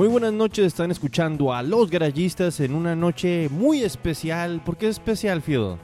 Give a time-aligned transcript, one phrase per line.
[0.00, 4.62] Muy buenas noches, están escuchando a Los Garallistas en una noche muy especial.
[4.64, 5.78] ¿Por qué es especial, Fido?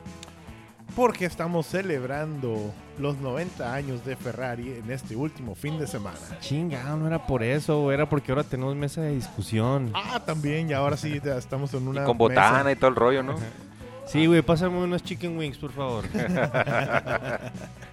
[0.96, 6.16] Porque estamos celebrando los 90 años de Ferrari en este último fin de semana.
[6.40, 9.92] Chinga, no era por eso, era porque ahora tenemos mesa de discusión.
[9.92, 12.00] Ah, también, y ahora sí ya estamos en una.
[12.00, 12.72] Y con botana mesa.
[12.72, 13.34] y todo el rollo, ¿no?
[14.06, 16.04] Sí, güey, pásame unas chicken wings, por favor.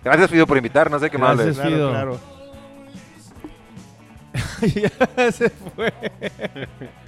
[0.01, 1.41] Gracias, Fido, por invitarnos, sé que me Gracias.
[1.41, 1.57] hables.
[1.57, 1.90] Claro, Fido.
[1.90, 2.42] claro.
[4.61, 5.93] ya se fue.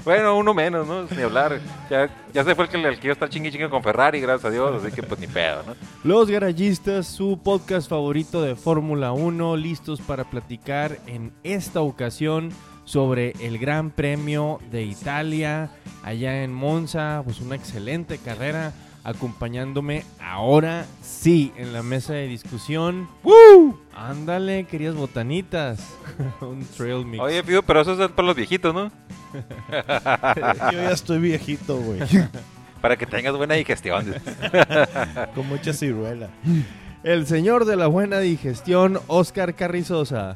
[0.03, 1.03] Bueno, uno menos, ¿no?
[1.03, 1.59] Ni hablar.
[1.89, 4.51] Ya, ya se fue el que, iba a estar chingue chingue con Ferrari, gracias a
[4.51, 5.75] Dios, así que pues ni pedo, ¿no?
[6.03, 12.51] Los Garallistas, su podcast favorito de Fórmula 1, listos para platicar en esta ocasión
[12.83, 15.71] sobre el Gran Premio de Italia
[16.03, 18.73] allá en Monza, pues una excelente carrera
[19.05, 23.07] acompañándome ahora sí en la mesa de discusión.
[23.23, 23.79] ¡Woo!
[23.95, 25.79] Ándale, querías botanitas.
[26.41, 27.23] Un trail mix.
[27.23, 28.91] Oye, Fido, pero eso es para los viejitos, ¿no?
[29.71, 31.99] Yo ya estoy viejito, güey.
[32.81, 34.13] Para que tengas buena digestión.
[35.33, 36.29] con mucha ciruela.
[37.03, 40.35] El señor de la buena digestión, Oscar Carrizosa.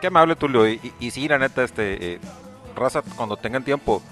[0.00, 0.68] Qué amable, Tulio.
[0.68, 2.20] Y, y, y sí, la neta, este, eh,
[2.74, 4.02] raza, cuando tengan tiempo,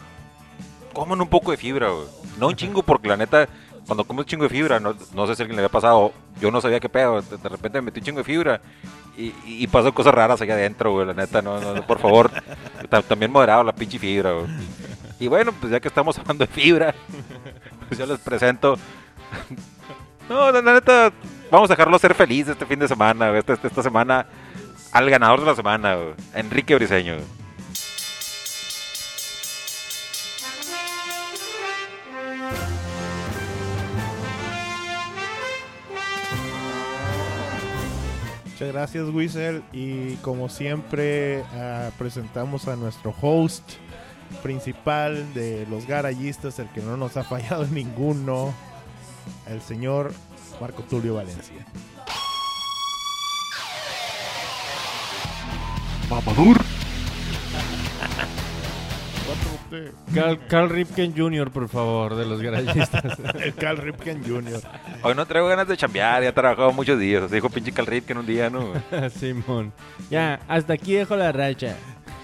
[0.93, 2.07] coman un poco de fibra, güey.
[2.39, 3.49] No un chingo, porque la neta,
[3.87, 6.51] cuando comes un chingo de fibra, no, no sé si alguien le había pasado, yo
[6.51, 8.61] no sabía qué pedo, de, de repente me metí un chingo de fibra
[9.17, 12.31] y, y, cosas raras allá adentro, güey, la neta, no, no, por favor,
[12.91, 14.47] ta- también moderado la pinche fibra, güey.
[15.19, 16.95] Y bueno, pues ya que estamos hablando de fibra,
[17.89, 18.77] pues yo les presento.
[20.29, 21.11] No, la, la neta,
[21.51, 24.27] vamos a dejarlo ser feliz este fin de semana, esta- esta semana,
[24.93, 25.97] al ganador de la semana,
[26.35, 27.17] Enrique Briseño.
[38.45, 39.63] Muchas gracias, Wiesel.
[39.73, 43.75] Y como siempre, ah, presentamos a nuestro host
[44.43, 48.53] principal de los garallistas, el que no nos ha fallado ninguno,
[49.47, 50.13] el señor
[50.61, 51.65] Marco Tulio Valencia.
[60.15, 63.19] Carl, Carl Ripken Jr., por favor, de los Garallistas.
[63.41, 64.61] El Cal Ripken Jr.
[65.03, 67.23] Hoy no traigo ganas de chambear, ya he trabajado muchos días.
[67.25, 68.73] Así dijo pinche Cal que en un día, ¿no?
[69.11, 69.73] Simón.
[70.11, 71.77] Ya, hasta aquí dejo la racha.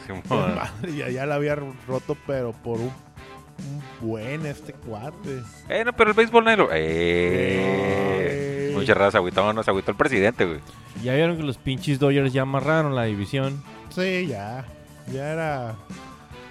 [0.06, 0.22] Simón.
[0.56, 1.56] Madre, ya, ya la había
[1.86, 5.42] roto, pero por un, un buen este cuate.
[5.68, 6.70] Eh, no, pero el béisbol no lo...
[6.72, 8.68] Eh.
[8.70, 8.74] Ey.
[8.74, 10.60] Mucha raza, agüitó, nos agüitó el presidente, güey.
[11.02, 13.62] Ya vieron que los pinches Dodgers ya amarraron la división.
[13.94, 14.64] Sí, ya.
[15.12, 15.76] Ya era.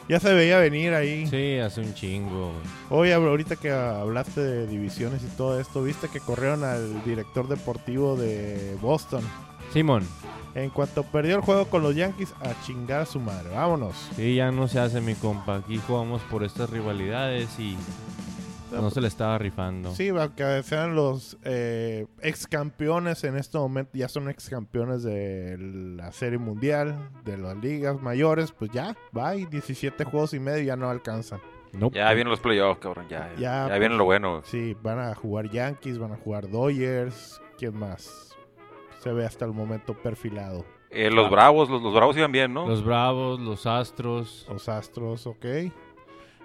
[0.10, 1.26] Ya se veía venir ahí.
[1.28, 2.52] Sí, hace un chingo.
[2.90, 8.16] Oye, ahorita que hablaste de divisiones y todo esto, viste que corrieron al director deportivo
[8.18, 9.24] de Boston.
[9.72, 10.06] Simón,
[10.56, 13.50] En cuanto perdió el juego con los Yankees, a chingar a su madre.
[13.56, 13.96] Vámonos.
[14.16, 15.56] sí, ya no se hace mi compa.
[15.56, 17.76] Aquí jugamos por estas rivalidades y
[18.82, 19.94] no se le estaba rifando.
[19.94, 25.58] Sí, aunque sean los eh, ex campeones en este momento, ya son ex campeones de
[25.60, 29.46] la Serie Mundial, de las ligas mayores, pues ya, bye.
[29.46, 31.40] 17 juegos y medio ya no alcanzan.
[31.74, 31.98] Nope.
[31.98, 33.32] Ya vienen los playoffs, cabrón, ya.
[33.38, 34.42] Ya, Ya, viene lo bueno.
[34.46, 37.42] Sí, van a jugar Yankees, van a jugar Dodgers.
[37.58, 38.36] ¿Quién más?
[39.00, 40.66] Se ve hasta el momento perfilado.
[40.92, 42.68] Eh, los bravos, los, los bravos iban bien, ¿no?
[42.68, 45.46] Los Bravos, los Astros Los Astros, ok.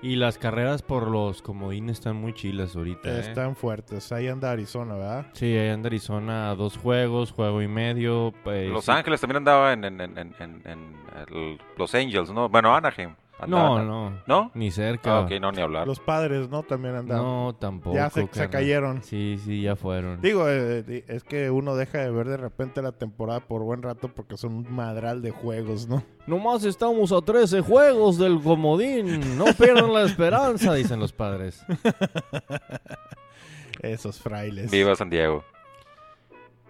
[0.02, 3.08] Y las carreras por los comodines están muy chilas ahorita.
[3.08, 3.20] ¿eh?
[3.20, 4.12] Están fuertes.
[4.12, 5.26] Ahí anda Arizona, ¿verdad?
[5.32, 8.32] Sí, ahí anda Arizona dos juegos, juego y medio.
[8.44, 8.90] pues, Los sí.
[8.92, 10.96] Ángeles también andaba en, en, en, en, en- en
[11.28, 12.48] el- Los Angels, ¿no?
[12.48, 13.14] Bueno, Anaheim.
[13.46, 14.50] No, no, ¿No?
[14.54, 15.18] ni cerca.
[15.18, 15.86] Ah, ok, no, ni hablar.
[15.86, 16.62] Los padres, ¿no?
[16.64, 17.24] También andaban.
[17.24, 17.94] No, tampoco.
[17.94, 19.02] ya se, se cayeron.
[19.02, 20.20] Sí, sí, ya fueron.
[20.20, 24.08] Digo, eh, es que uno deja de ver de repente la temporada por buen rato
[24.08, 26.02] porque son un madral de juegos, ¿no?
[26.26, 29.38] Nomás estamos a 13 juegos del comodín.
[29.38, 31.64] No pierdan la esperanza, dicen los padres.
[33.82, 34.70] Esos frailes.
[34.70, 35.44] Viva San Diego.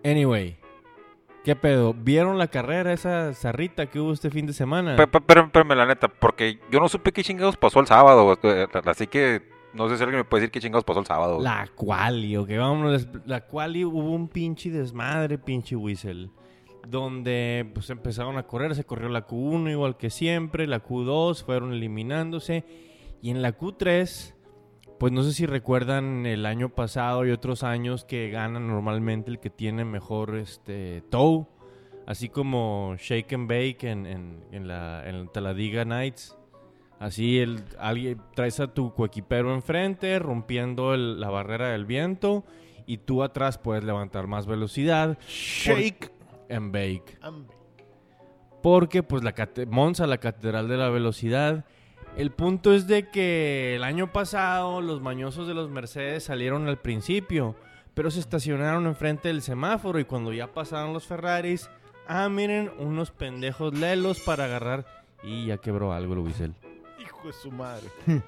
[0.04, 0.56] Anyway,
[1.44, 1.94] ¿qué pedo?
[1.94, 4.96] ¿Vieron la carrera, esa zarrita que hubo este fin de semana?
[4.96, 8.38] Pero, pero, pero, pero, la neta, porque yo no supe qué chingados pasó el sábado.
[8.42, 9.42] Eh, Así que
[9.74, 11.40] no sé si alguien me puede decir qué chingados pasó el sábado.
[11.40, 13.06] La quali, ok, vámonos.
[13.26, 16.30] La quali hubo un pinche desmadre, pinche whistle.
[16.86, 21.72] Donde pues empezaron a correr, se corrió la Q1 igual que siempre, la Q2 fueron
[21.72, 22.64] eliminándose.
[23.20, 24.34] Y en la Q3,
[24.98, 29.38] pues no sé si recuerdan el año pasado y otros años que gana normalmente el
[29.38, 31.48] que tiene mejor este tow.
[32.06, 36.36] Así como Shake and Bake en, en, en la, en Talladega Nights.
[36.98, 42.44] Así el, alguien, traes a tu coequipero enfrente, rompiendo el- la barrera del viento,
[42.86, 46.10] y tú atrás puedes levantar más velocidad Shake
[46.48, 47.18] en bake.
[47.20, 47.46] and
[48.62, 49.34] Porque pues la
[49.68, 51.66] Monza, la catedral de la velocidad.
[52.18, 56.76] El punto es de que el año pasado los mañosos de los Mercedes salieron al
[56.76, 57.54] principio,
[57.94, 61.70] pero se estacionaron enfrente del semáforo y cuando ya pasaron los Ferraris,
[62.08, 64.84] ah, miren, unos pendejos lelos para agarrar
[65.22, 66.54] y ya quebró algo el.
[66.98, 67.86] Hijo de su madre.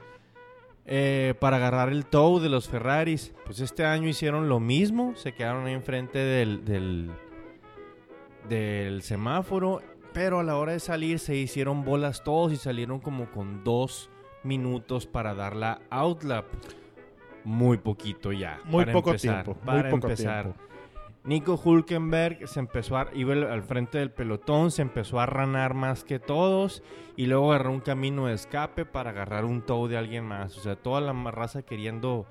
[0.92, 3.32] Eh, para agarrar el tow de los Ferraris.
[3.44, 7.10] Pues este año hicieron lo mismo, se quedaron ahí enfrente del, del,
[8.48, 13.30] del semáforo, pero a la hora de salir se hicieron bolas todos y salieron como
[13.30, 14.10] con dos
[14.42, 16.46] minutos para dar la outlap.
[17.44, 18.60] Muy poquito ya.
[18.64, 19.60] Muy para poco empezar, tiempo.
[19.64, 20.44] Para muy poco empezar.
[20.44, 20.60] tiempo.
[21.22, 26.02] Nico Hulkenberg se empezó a, iba al- frente del pelotón, se empezó a ranar más
[26.02, 26.82] que todos
[27.16, 30.56] y luego agarró un camino de escape para agarrar un tow de alguien más.
[30.56, 32.26] O sea, toda la raza queriendo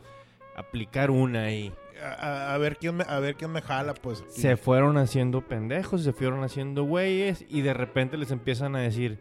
[0.55, 1.71] aplicar una ahí.
[2.01, 4.23] A, ver quién me, a ver quién me jala, pues.
[4.27, 9.19] Se fueron haciendo pendejos, se fueron haciendo güeyes y de repente les empiezan a decir,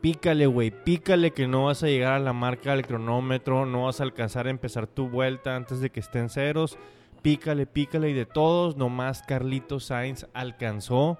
[0.00, 4.00] pícale güey, pícale que no vas a llegar a la marca del cronómetro, no vas
[4.00, 6.78] a alcanzar a empezar tu vuelta antes de que estén ceros.
[7.22, 11.18] Pícale, pícale y de todos, nomás Carlitos Sainz alcanzó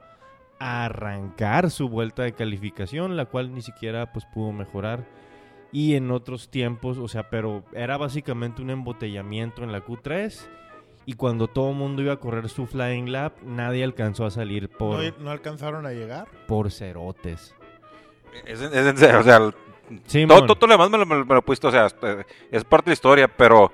[0.59, 5.05] a arrancar su vuelta de calificación, la cual ni siquiera pues pudo mejorar.
[5.73, 10.47] Y en otros tiempos, o sea, pero era básicamente un embotellamiento en la Q3.
[11.09, 14.69] Y cuando todo el mundo iba a correr su flying lap, nadie alcanzó a salir
[14.69, 16.27] por, ¿No, no alcanzaron a llegar?
[16.49, 17.55] por cerotes.
[18.45, 19.55] Es, en- es en serio, o sea, el-
[20.07, 21.71] Sí, todo, todo, todo lo demás me lo, me lo- me lo he puesto, o
[21.71, 21.87] sea,
[22.51, 23.71] es parte de la historia, pero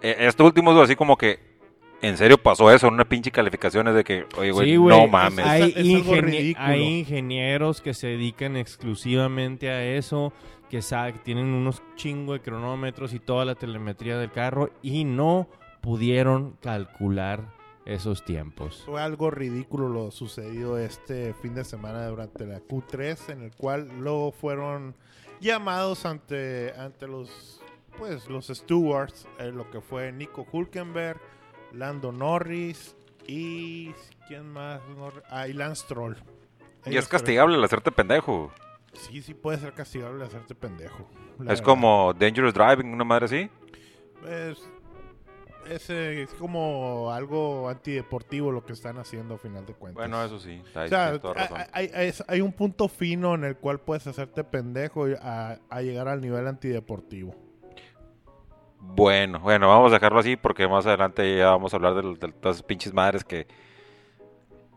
[0.00, 1.40] eh, este último es así como que,
[2.00, 5.04] en serio pasó eso, en una pinche calificación es de que, oye, güey, Sí, no
[5.04, 5.46] es- mames.
[5.46, 10.32] Hay, ingenie- ingenieros que se dedican exclusivamente a eso,
[10.70, 10.80] que
[11.22, 15.46] tienen unos chingo de cronómetros y toda la telemetría del carro y no
[15.82, 17.52] pudieron calcular
[17.84, 18.82] esos tiempos.
[18.86, 23.88] Fue algo ridículo lo sucedido este fin de semana durante la Q3, en el cual
[23.98, 24.94] luego fueron
[25.40, 27.60] llamados ante, ante los
[27.98, 31.20] pues los stewards, eh, lo que fue Nico Hulkenberg,
[31.72, 32.96] Lando Norris
[33.26, 33.92] y
[34.28, 34.80] quién más,
[35.28, 36.16] ah, y Lance Stroll.
[36.86, 38.50] y es castigable el hacerte pendejo.
[38.94, 41.08] Sí, sí puede ser castigable hacerte pendejo.
[41.40, 41.64] Es verdad.
[41.64, 43.50] como Dangerous Driving, una madre así.
[44.28, 44.68] Es,
[45.74, 49.96] es, eh, es como algo antideportivo lo que están haciendo a final de cuentas.
[50.00, 51.58] Bueno, eso sí, ahí O sea, tienes toda razón.
[51.72, 55.82] hay, hay- es- hay un punto fino en el cual puedes hacerte pendejo a, a
[55.82, 57.34] llegar al nivel antideportivo.
[58.80, 62.32] Bueno, bueno, vamos a dejarlo así porque más adelante ya vamos a hablar de, de
[62.32, 63.46] todas esas pinches madres que...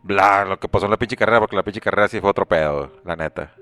[0.03, 2.45] Bla, lo que pasó en la pinche carrera, porque la pinche carrera sí fue otro
[2.45, 3.55] pedo, la neta.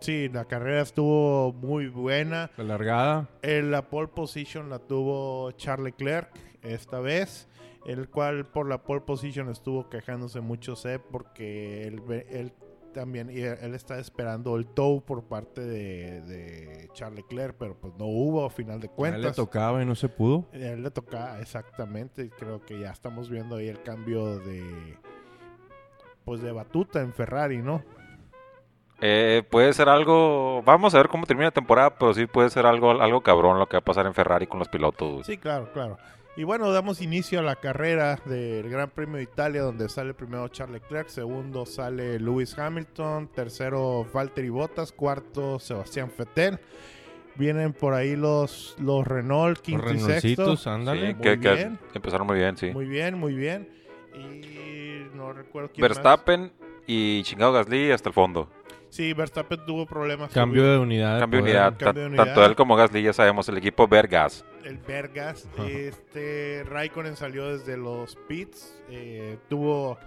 [0.00, 2.50] Sí, la carrera estuvo muy buena.
[2.56, 3.28] La largada.
[3.42, 6.30] En la pole position la tuvo Charles Leclerc
[6.64, 7.48] esta vez,
[7.86, 12.52] el cual por la pole position estuvo quejándose mucho Seb porque él,
[12.92, 17.94] también y él, está esperando el tow por parte de, de Charles Leclerc, pero pues
[17.98, 19.36] no hubo a final de A él le cuentas.
[19.36, 20.46] tocaba y no se pudo.
[20.52, 24.96] A él le toca exactamente, y creo que ya estamos viendo ahí el cambio de
[26.24, 27.82] pues de batuta en Ferrari, ¿no?
[29.00, 30.62] Eh, puede ser algo...
[30.62, 33.66] Vamos a ver cómo termina la temporada, pero sí puede ser algo, algo cabrón lo
[33.68, 35.26] que va a pasar en Ferrari con los pilotos.
[35.26, 35.98] Sí, claro, claro.
[36.36, 40.48] Y bueno, damos inicio a la carrera del Gran Premio de Italia, donde sale primero
[40.48, 46.58] Charles Leclerc, segundo sale Lewis Hamilton, tercero Valtteri Bottas, cuarto Sebastián Vettel.
[47.36, 50.56] Vienen por ahí los, los Renault, Los quinto y sexto.
[50.66, 51.08] Ándale.
[51.08, 52.70] Sí, muy que, empezaron muy bien, sí.
[52.72, 53.68] Muy bien, muy bien.
[54.14, 55.90] Y no recuerdo quién más.
[55.90, 56.52] Verstappen
[56.86, 58.48] y chingado Gasly hasta el fondo.
[58.94, 60.30] Sí, Verstappen tuvo problemas.
[60.30, 61.18] Cambio de unidad.
[61.18, 62.24] Cambio de unidad, cambio de unidad.
[62.26, 64.44] tanto él como Gasly, ya sabemos, el equipo Vergas.
[64.64, 65.48] El Vergas.
[65.68, 68.72] Este Raikkonen salió desde los pits.
[68.88, 69.98] eh, tuvo.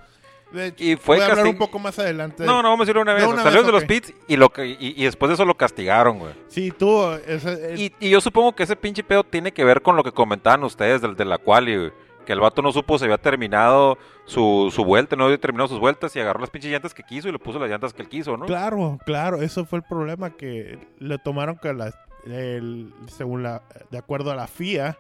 [0.53, 2.45] de hecho, Y fue voy a hablar un poco más adelante.
[2.45, 3.25] No, no, vamos a decirlo una vez.
[3.25, 5.57] Una Salió vez, de los pits y, lo, que- y, y después de eso lo
[5.57, 6.33] castigaron, güey.
[6.47, 7.13] Sí, tuvo.
[7.15, 10.03] ese- el- Y, y yo supongo que ese pinche pedo tiene que ver con lo
[10.05, 11.91] que comentaban ustedes del de la quali, güey.
[12.27, 15.79] Que el vato no supo si había terminado su, su vuelta, no había terminado sus
[15.79, 18.09] vueltas y agarró las pinches llantas que quiso y le puso las llantas que él
[18.09, 18.45] quiso, ¿no?
[18.45, 19.37] Claro, claro.
[19.41, 24.47] Eso fue el problema que le tomaron que el- según la, de acuerdo a la
[24.47, 24.97] FIA,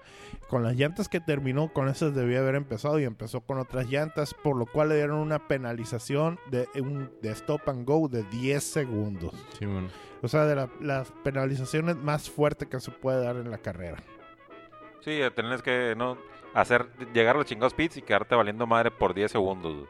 [0.47, 4.33] con las llantas que terminó, con esas debía haber empezado y empezó con otras llantas,
[4.33, 8.63] por lo cual le dieron una penalización de, un, de stop and go de 10
[8.63, 9.33] segundos.
[9.59, 9.89] Sí, bueno.
[10.21, 13.97] O sea, de la- las penalizaciones más fuertes que se puede dar en la carrera.
[15.01, 16.17] Sí, tenés que no
[16.61, 19.87] hacer llegar los chingados pits y quedarte valiendo madre por 10 segundos.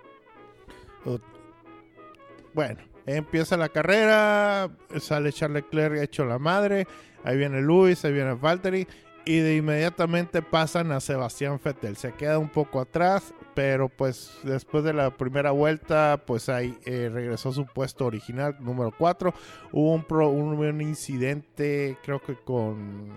[2.54, 4.70] Bueno, Empieza la carrera,
[5.00, 6.86] sale Charles Leclerc hecho la madre,
[7.24, 8.86] ahí viene Luis, ahí viene Valtteri
[9.28, 11.98] y de inmediatamente pasan a Sebastián Vettel.
[11.98, 17.10] Se queda un poco atrás, pero pues después de la primera vuelta, pues ahí eh,
[17.12, 19.34] regresó a su puesto original, número 4.
[19.74, 23.14] Hubo un, pro- un, un incidente, creo que con,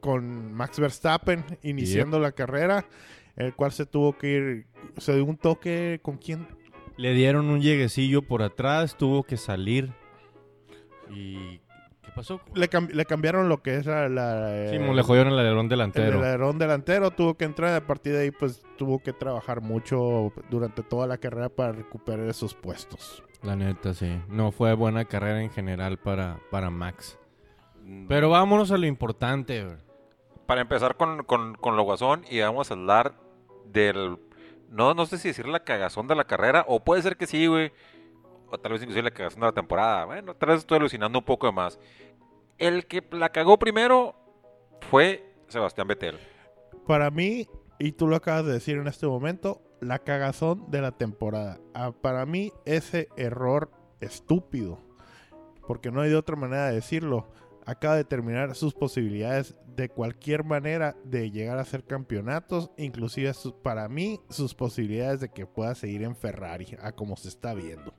[0.00, 2.86] con Max Verstappen, iniciando la carrera,
[3.34, 4.66] el cual se tuvo que ir,
[4.98, 6.46] se dio un toque con quién.
[6.96, 9.92] Le dieron un lleguecillo por atrás, tuvo que salir.
[11.10, 11.58] ¿Y
[12.12, 12.40] qué pasó?
[12.54, 14.08] Le, cam- le cambiaron lo que es la...
[14.08, 16.18] la Sí, eh, le jodieron el alerón El delantero.
[16.20, 20.82] alerón delantero tuvo que entrar a partir de ahí pues tuvo que trabajar mucho durante
[20.82, 23.22] toda la carrera para recuperar esos puestos.
[23.42, 24.20] La neta, sí.
[24.28, 27.18] No fue buena carrera en general para, para Max.
[27.84, 29.64] Mm, Pero vámonos a lo importante.
[29.64, 29.76] güey.
[30.46, 33.14] Para empezar con, con, con lo guasón y vamos a hablar
[33.66, 34.16] del...
[34.70, 37.46] No, no sé si decir la cagazón de la carrera, o puede ser que sí,
[37.46, 37.72] güey.
[38.52, 40.04] O tal vez inclusive la cagazón de la temporada.
[40.04, 41.80] Bueno, tal vez estoy alucinando un poco más.
[42.58, 44.14] El que la cagó primero
[44.90, 46.18] fue Sebastián Vettel.
[46.86, 50.92] Para mí, y tú lo acabas de decir en este momento, la cagazón de la
[50.92, 51.60] temporada.
[51.72, 54.78] Ah, para mí ese error estúpido,
[55.66, 57.32] porque no hay de otra manera de decirlo,
[57.64, 63.32] acaba de terminar sus posibilidades de cualquier manera de llegar a ser campeonatos, inclusive
[63.62, 67.94] para mí sus posibilidades de que pueda seguir en Ferrari, a como se está viendo.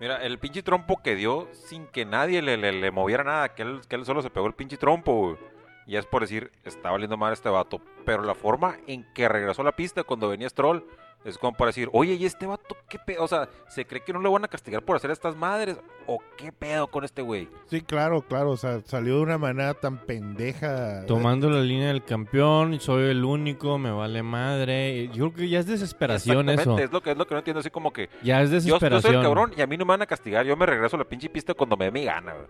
[0.00, 3.62] Mira, el pinche trompo que dio sin que nadie le, le- le moviera nada, que
[3.62, 5.38] él, que él solo se pegó el pinche trompo.
[5.86, 7.80] Y es por decir, está valiendo mal este vato.
[8.04, 10.84] Pero la forma en que regresó a la pista cuando venía Stroll
[11.24, 13.24] es como para decir, oye, ¿y este vato qué pedo?
[13.24, 15.78] O sea, ¿se cree que no lo van a castigar por hacer estas madres?
[16.06, 17.48] ¿O qué pedo con este güey?
[17.66, 21.06] Sí, claro, claro, o sea, salió de una manera tan pendeja.
[21.06, 25.08] Tomando la línea del campeón, soy el único, me vale madre.
[25.08, 26.78] Yo creo que ya es desesperación eso.
[26.78, 28.60] Es lo que es lo que no entiendo, así como que Ya es yo, yo
[28.60, 29.14] soy desesperación.
[29.14, 31.04] el cabrón y a mí no me van a castigar, yo me regreso a la
[31.04, 32.46] pinche pista cuando me dé mi gana, güey.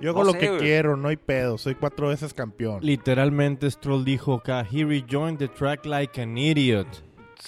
[0.00, 2.78] Yo hago no lo sé, que quiero, no hay pedo, soy cuatro veces campeón.
[2.82, 6.86] Literalmente Stroll dijo acá, he rejoined the track like an idiot.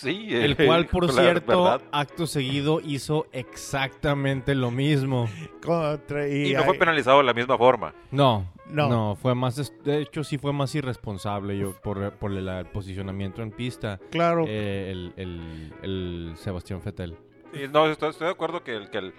[0.00, 1.82] Sí, El eh, cual, por la cierto, verdad.
[1.92, 5.28] acto seguido hizo exactamente lo mismo.
[5.64, 7.94] Contra- y Y no fue penalizado de la misma forma.
[8.10, 8.88] No, No.
[8.88, 13.42] no, fue más, de hecho sí fue más irresponsable yo por, por el, el posicionamiento
[13.42, 13.98] en pista.
[14.10, 17.16] claro, eh, el, el- el Sebastián Vettel.
[17.52, 19.14] Sí, no, estoy, estoy de acuerdo que, el- que, el-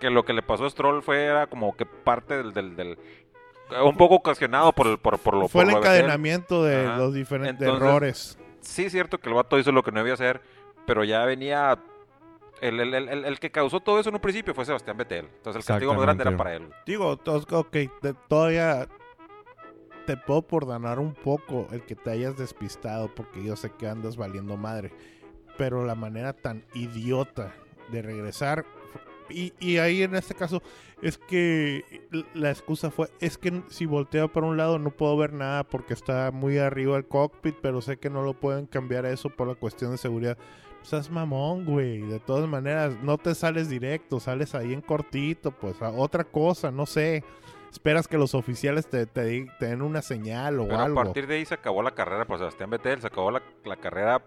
[0.00, 2.52] que lo que le pasó a Stroll fue era como que parte del...
[2.52, 2.98] del, del-
[3.82, 7.62] un poco ocasionado por, el, por, por lo fue el lo encadenamiento de los diferentes
[7.66, 8.38] Entonces- errores.
[8.64, 10.40] Sí es cierto que el vato hizo lo que no debía hacer,
[10.86, 11.78] pero ya venía...
[12.60, 15.26] El, el, el, el- el que causó todo eso en un principio fue Sebastián Vettel.
[15.26, 16.70] Entonces el castigo más grande era para él.
[16.86, 18.88] Digo, ok, te- todavía
[20.06, 24.16] te puedo perdonar un poco el que te hayas despistado porque yo sé que andas
[24.16, 24.92] valiendo madre.
[25.58, 27.52] Pero la manera tan idiota
[27.90, 28.64] de regresar.
[29.30, 30.62] Y, y ahí en este caso
[31.02, 31.84] es que
[32.34, 35.94] la excusa fue, es que si volteo para un lado no puedo ver nada porque
[35.94, 39.54] está muy arriba el cockpit, pero sé que no lo pueden cambiar eso por la
[39.54, 40.38] cuestión de seguridad.
[40.82, 42.00] Seas mamón, güey.
[42.02, 46.70] De todas maneras, no te sales directo, sales ahí en cortito, pues a otra cosa,
[46.70, 47.24] no sé.
[47.72, 51.02] Esperas que los oficiales te, te, den una señal o Pero a algo.
[51.02, 54.22] partir de ahí se acabó la carrera por Sebastián Vettel, se acabó la, la carrera,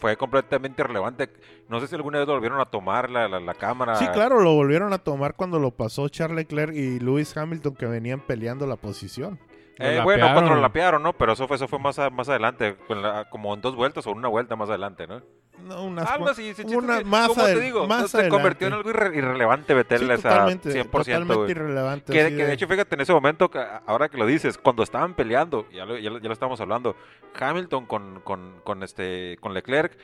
[0.00, 1.30] fue completamente irrelevante.
[1.68, 3.94] No sé si alguna vez lo volvieron a tomar la, la, la cámara.
[3.96, 7.86] Sí, claro, lo volvieron a tomar cuando lo pasó Charles Leclerc y Lewis Hamilton que
[7.86, 9.38] venían peleando la posición.
[9.78, 10.62] Eh, bueno, cuando lo lapearon.
[10.62, 11.12] lapearon, ¿no?
[11.14, 14.06] Pero eso fue, eso fue más, a- más adelante, con la- como en dos vueltas
[14.06, 15.22] o una vuelta más adelante, ¿no?
[15.64, 17.86] No, unas Algo así, chiste una- que, más ¿cómo adel- te digo?
[17.86, 22.12] más se convirtió en algo irre- irrelevante Vettel, Sí, totalmente, 100%, totalmente irrelevante.
[22.12, 23.50] Que, de hecho, fíjate, en ese momento,
[23.86, 26.96] ahora que lo dices, cuando estaban peleando, ya lo, ya lo, ya lo estábamos hablando,
[27.38, 29.96] Hamilton con, con, con, este, con Leclerc,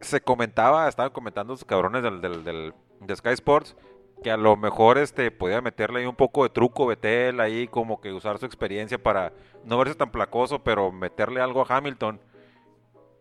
[0.00, 3.76] se comentaba, estaban comentando los cabrones del, del, del- de Sky Sports,
[4.22, 8.00] que a lo mejor este, podía meterle ahí un poco de truco Vettel, ahí como
[8.00, 9.32] que usar su experiencia para
[9.64, 12.20] no verse tan placoso, pero meterle algo a Hamilton.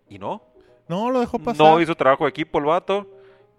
[0.10, 0.42] Y no,
[0.90, 1.66] No, lo dejó pasar.
[1.66, 3.08] no hizo trabajo de equipo el vato,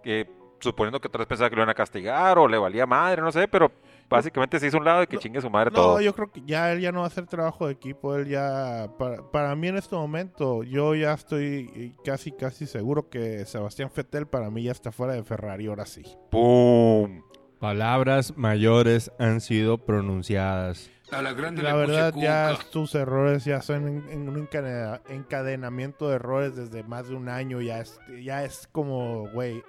[0.02, 3.22] que suponiendo que otra vez pensaba que lo iban a castigar o le valía madre,
[3.22, 3.72] no sé, pero
[4.10, 6.00] básicamente se hizo un lado de que No, chingue su madre No, todo.
[6.02, 8.14] yo creo que ya él ya no va a hacer trabajo de equipo.
[8.16, 13.46] Él ya, para, para mí en este momento, yo ya estoy casi, casi seguro que
[13.46, 16.02] Sebastián Fettel para mí ya está fuera de Ferrari, ahora sí.
[16.30, 17.22] ¡Pum!
[17.58, 20.90] Palabras mayores han sido pronunciadas.
[21.12, 22.66] A la grande La le puse verdad, ya cuca.
[22.70, 27.28] sus errores ya son en, en un encadena- encadenamiento de errores desde más de un
[27.28, 27.60] año.
[27.60, 29.62] Ya es, ya es como, güey.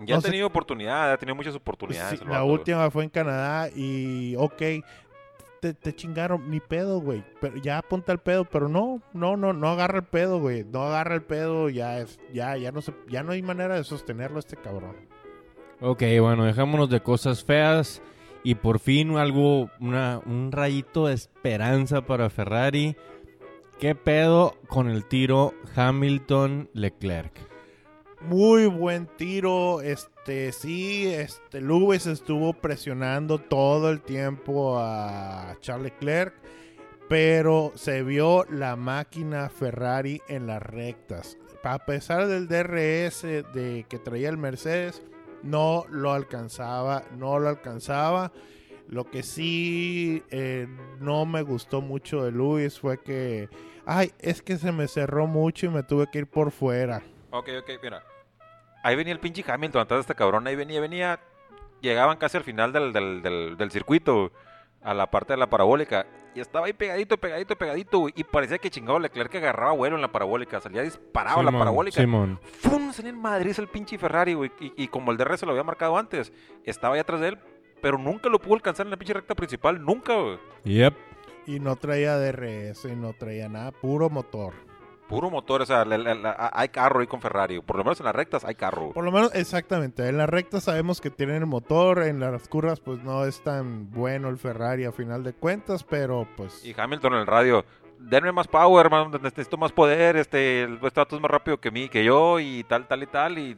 [0.00, 2.18] Ya no ha sé, tenido oportunidad, ha tenido muchas oportunidades.
[2.18, 4.62] sí, la vato, última fue en Canadá y, ok,
[5.60, 7.24] te, te chingaron, ni pedo, güey.
[7.40, 10.64] Pero ya apunta el pedo, pero no, no, no, no agarra el pedo, güey.
[10.64, 13.84] No agarra el pedo, ya es, ya, ya no se, ya no hay manera de
[13.84, 14.96] sostenerlo este cabrón.
[15.80, 18.00] Ok, bueno, dejémonos de cosas feas
[18.44, 22.94] y por fin algo, un rayito de esperanza para Ferrari.
[23.80, 27.32] ¿Qué pedo con el tiro Hamilton-Leclerc?
[28.20, 36.34] Muy buen tiro, este sí, este Lewis estuvo presionando todo el tiempo a Charles Leclerc,
[37.08, 41.36] pero se vio la máquina Ferrari en las rectas.
[41.62, 45.02] A pesar del DRS de que traía el Mercedes,
[45.44, 48.32] no lo alcanzaba, no lo alcanzaba.
[48.88, 50.66] Lo que sí eh,
[51.00, 53.48] no me gustó mucho de Luis fue que,
[53.86, 57.02] ay, es que se me cerró mucho y me tuve que ir por fuera.
[57.30, 58.02] Ok, ok, mira.
[58.82, 61.18] Ahí venía el pinche Hamilton atrás de este cabrón, ahí venía, venía.
[61.80, 64.32] Llegaban casi al final del, del, del, del circuito,
[64.82, 66.06] a la parte de la parabólica.
[66.34, 68.14] Y estaba ahí pegadito, pegadito, pegadito, güey.
[68.16, 70.60] Y parecía que chingado Leclerc que agarraba vuelo en la parabólica.
[70.60, 72.00] Salía disparado la Simón, parabólica.
[72.00, 72.40] Simón.
[72.42, 72.92] ¡Fum!
[72.92, 74.50] Salía en Madrid el pinche Ferrari, güey.
[74.60, 76.32] Y, y como el DR se lo había marcado antes,
[76.64, 77.38] estaba ahí atrás de él,
[77.80, 79.80] pero nunca lo pudo alcanzar en la pinche recta principal.
[79.82, 80.38] Nunca, güey.
[80.64, 80.94] Yep.
[81.46, 84.54] Y no traía DRS y no traía nada, puro motor.
[85.08, 87.60] Puro motor, o sea, la- la- la- hay carro ahí con Ferrari.
[87.60, 88.92] Por lo menos en las rectas hay carro.
[88.92, 90.08] Por lo menos, exactamente.
[90.08, 93.90] En la recta sabemos que tienen el motor, en las curvas pues no es tan
[93.90, 96.64] bueno el Ferrari a final de cuentas, pero pues...
[96.64, 97.64] Y Hamilton en el radio.
[97.98, 99.10] Denme más power, hermano.
[99.22, 100.16] Necesito más poder.
[100.16, 103.06] Este, el este vato es más rápido que mí, que yo, y tal, tal y
[103.06, 103.38] tal.
[103.38, 103.56] Y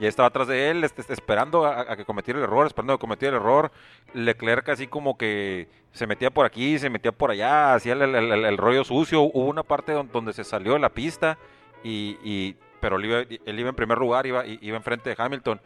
[0.00, 2.96] ya estaba atrás de él, este, esperando a, a que cometiera el error, esperando a
[2.96, 3.70] que cometiera el error.
[4.14, 8.14] Leclerc así como que se metía por aquí, se metía por allá, hacía el, el-
[8.32, 9.20] el- el rollo sucio.
[9.22, 11.38] Hubo una parte don- donde se salió de la pista,
[11.84, 15.60] y, y- pero él iba, él iba en primer lugar, iba, iba enfrente de Hamilton.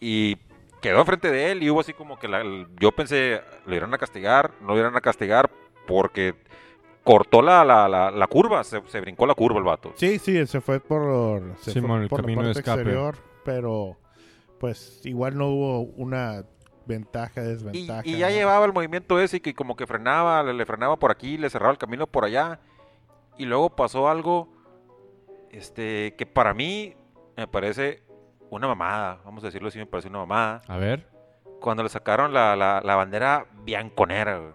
[0.00, 0.36] Y
[0.80, 3.92] quedó enfrente de él y hubo así como que la- el- yo pensé, lo iban
[3.94, 5.48] a castigar, no lo iban a castigar
[5.86, 6.34] porque
[7.04, 9.92] cortó la, la, la, la curva, se, se brincó la curva el vato.
[9.96, 12.80] Sí, sí, se fue por, se Simón, fue el por la camino de escape.
[12.80, 13.96] exterior, pero
[14.58, 16.44] pues igual no hubo una
[16.86, 18.02] ventaja, desventaja.
[18.04, 21.10] y ya llevaba el movimiento ese y que como que frenaba, le, le frenaba por
[21.10, 22.60] aquí, le cerraba el camino por allá.
[23.38, 24.48] Y luego pasó algo
[25.50, 26.94] este que para mí
[27.36, 28.02] me parece
[28.50, 30.62] una mamada, vamos a decirlo así, me parece una mamada.
[30.68, 31.08] A ver.
[31.60, 34.52] Cuando le sacaron la, la, la bandera bianconera, güey.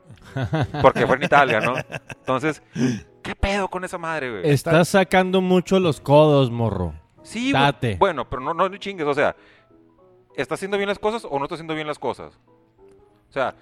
[0.82, 1.76] Porque fue en Italia, ¿no?
[2.18, 2.64] Entonces,
[3.22, 4.50] ¿qué pedo con esa madre, güey?
[4.50, 6.94] Estás sacando mucho los codos, morro.
[7.26, 7.52] Sí.
[7.52, 7.98] Date.
[8.00, 9.36] bueno, pero no, no, chingues, o sea,
[10.36, 12.40] ¿está haciendo bien las cosas o no está haciendo bien las cosas?
[13.30, 13.56] O sea,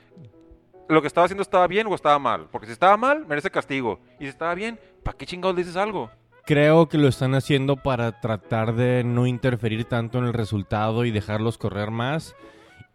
[0.90, 2.48] ¿lo que estaba haciendo estaba bien o estaba mal?
[2.52, 4.00] Porque si estaba mal, merece castigo.
[4.20, 6.12] Y si estaba bien, ¿para qué chingados le dices algo?
[6.46, 11.12] Creo que lo están haciendo para tratar de no interferir tanto en el resultado y
[11.12, 12.36] dejarlos correr más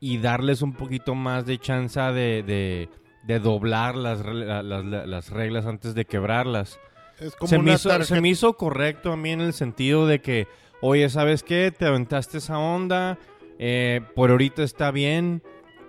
[0.00, 2.88] y darles un poquito más de chance de, de-
[3.24, 6.78] de doblar las, las- la- las reglas antes de quebrarlas.
[7.20, 10.06] Es como Se me, hizo, se tarjeta- me hizo correcto a mí en el sentido
[10.06, 10.46] de que,
[10.80, 11.72] oye, ¿sabes qué?
[11.76, 13.18] Te aventaste esa onda,
[13.58, 15.42] eh, por ahorita está bien,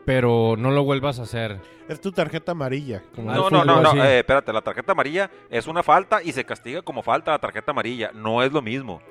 [0.06, 1.60] pero no lo vuelvas a hacer.
[1.88, 3.04] Es tu tarjeta amarilla.
[3.16, 6.44] como No, no, no, no, eh, espérate, la tarjeta amarilla es una falta y se
[6.46, 8.12] castiga como falta la tarjeta amarilla.
[8.14, 9.02] No es lo mismo.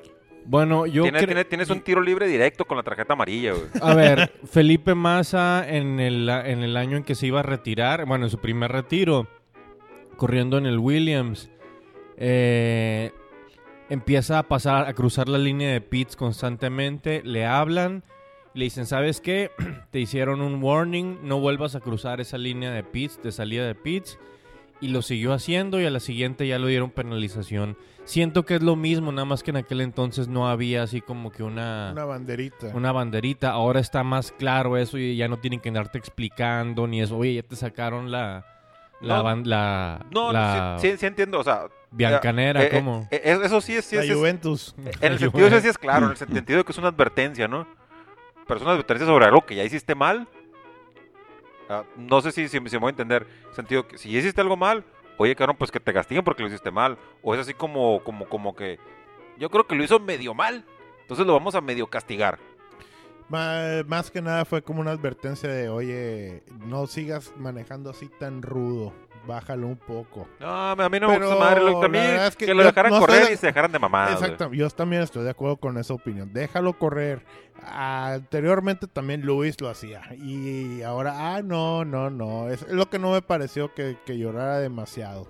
[0.45, 3.67] Bueno, yo tienes- tienes un tiro libre directo con la tarjeta amarilla, güey.
[3.83, 8.07] A ver, Felipe Massa en el, en el año en que se iba a retirar,
[8.07, 9.27] bueno, en su primer retiro,
[10.17, 11.51] corriendo en el Williams,
[12.19, 13.13] eh,
[13.89, 18.03] empieza a pasar, a cruzar la línea de pits constantemente, le hablan,
[18.55, 19.51] le dicen, ¿sabes qué?
[19.91, 23.75] Te hicieron un warning, no vuelvas a cruzar esa línea de pits, de salida de
[23.75, 24.19] pits,
[24.81, 27.77] y lo siguió haciendo y a la siguiente ya lo dieron penalización.
[28.05, 31.31] Siento que es lo mismo, nada más que en aquel entonces no había así como
[31.33, 32.69] que una Una banderita.
[32.75, 33.51] una banderita.
[33.51, 37.17] Ahora está más claro eso y ya no tienen que andarte explicando ni eso.
[37.19, 38.47] Oye, ya te sacaron la
[39.01, 39.25] la No.
[39.25, 41.67] ban- la, No, la sí, sí, sí entiendo, o sea...
[41.91, 43.09] biancanera, eh, eh, ¿cómo?
[43.11, 43.85] eh, eh, eso sí es...
[43.85, 44.75] Sí la es- Juventus.
[45.01, 47.49] En el sentido ese sí es claro, en el sentido de que es una advertencia,
[47.49, 47.67] ¿no?
[48.47, 50.27] Pero es una advertencia sobre algo que ya hiciste mal.
[51.69, 53.27] Ah, no sé si, si, si me voy a entender.
[53.53, 54.85] Sentido que si ya hiciste algo mal,
[55.19, 56.97] oye, cabrón, pues que te castiguen porque lo hiciste mal.
[57.23, 58.79] O es así como, como, como que
[59.39, 60.65] yo creo que lo hizo medio mal.
[61.03, 62.39] Entonces lo vamos a medio castigar.
[63.29, 68.93] Más que nada fue como una advertencia de, oye, no sigas manejando así tan rudo.
[69.27, 70.27] Bájalo un poco.
[70.41, 71.61] No, a mí no me gusta madre.
[71.61, 73.49] Lo, a mí la verdad es que, que lo dejaran no correr de- y se
[73.49, 74.19] dejaran de mamadas.
[74.21, 74.31] güey.
[74.31, 76.33] Exacto, yo también estoy de acuerdo con esa opinión.
[76.33, 77.23] Déjalo correr.
[77.63, 80.01] Anteriormente también Luis lo hacía.
[80.15, 82.49] Y ahora, ah, no, no, no.
[82.49, 85.29] Es lo que no me pareció que, que llorara demasiado.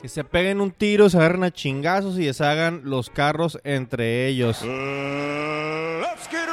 [0.00, 4.62] Que se peguen un tiro, se agarren a chingazos y deshagan los carros entre ellos.
[4.62, 6.45] Let's get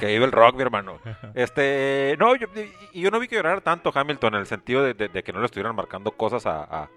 [0.00, 0.98] Que vive el rock, mi hermano.
[1.34, 2.46] Este, no, yo,
[2.94, 5.74] yo no vi que llorara tanto Hamilton en el sentido de, que no le estuvieran
[5.76, 6.88] marcando cosas a,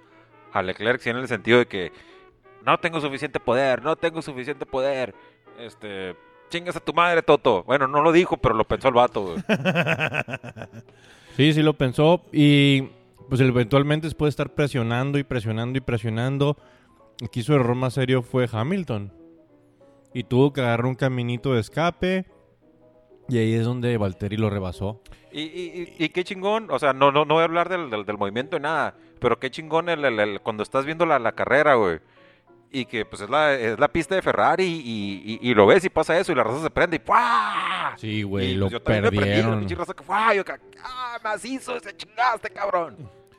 [0.53, 1.91] a- Leclerc, sino en el sentido de que
[2.65, 5.13] no tengo suficiente poder, no tengo suficiente poder.
[5.59, 6.15] Este,
[6.49, 7.63] chingas a tu madre, Toto.
[7.63, 9.35] Bueno, no lo dijo, pero lo pensó el vato.
[11.37, 12.89] Sí, sí lo pensó y
[13.29, 16.57] pues eventualmente después de estar presionando y presionando y presionando,
[17.33, 19.13] hizo el error más serio fue Hamilton.
[20.13, 22.25] Y tuvo que agarrar un caminito de escape
[23.29, 25.01] y ahí es donde Valtteri lo rebasó.
[25.31, 27.89] Y, y, y- y qué chingón, o sea, no, no, no voy a hablar del,
[27.89, 31.17] del, del movimiento ni nada, pero qué chingón el, el- el- cuando estás viendo la,
[31.19, 31.99] la carrera, güey.
[32.73, 35.83] Y que pues es la, es la pista de Ferrari y, y- y lo ves
[35.85, 37.93] y pasa eso y la raza se prende y ¡pua!
[37.97, 39.59] Sí, güey, Y, lo pues, yo también me prendí, la perdieron.
[39.59, 40.03] pinche raza que.
[40.37, 42.97] Yo que, ¡ah, macizo, se chingaste, cabrón!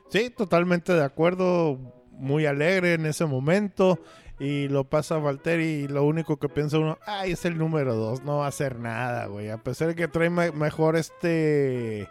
[0.09, 1.79] Sí, totalmente de acuerdo.
[2.13, 3.99] Muy alegre en ese momento.
[4.45, 8.25] Y lo pasa Valtteri y lo único que piensa uno, ay, es el número dos,
[8.25, 9.51] no va a hacer nada, güey.
[9.51, 12.09] A pesar de que trae me- mejor este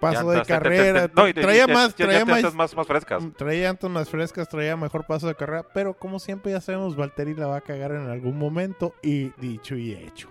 [0.00, 1.10] paso de Llantas, te- te- te- carrera.
[1.14, 3.22] no, y te- traía más, ya- ya traía más, más, más frescas.
[3.36, 5.64] traía llantas más frescas, traía mejor paso de carrera.
[5.72, 8.94] Pero como siempre ya sabemos, Valtteri la va a cagar en algún momento.
[9.02, 10.28] Y dicho y hecho.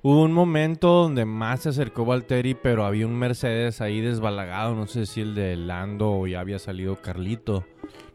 [0.00, 4.74] Hubo un momento donde más se acercó Valtteri, pero había un Mercedes ahí desbalagado.
[4.74, 7.64] No sé si el de Lando o ya había salido Carlito.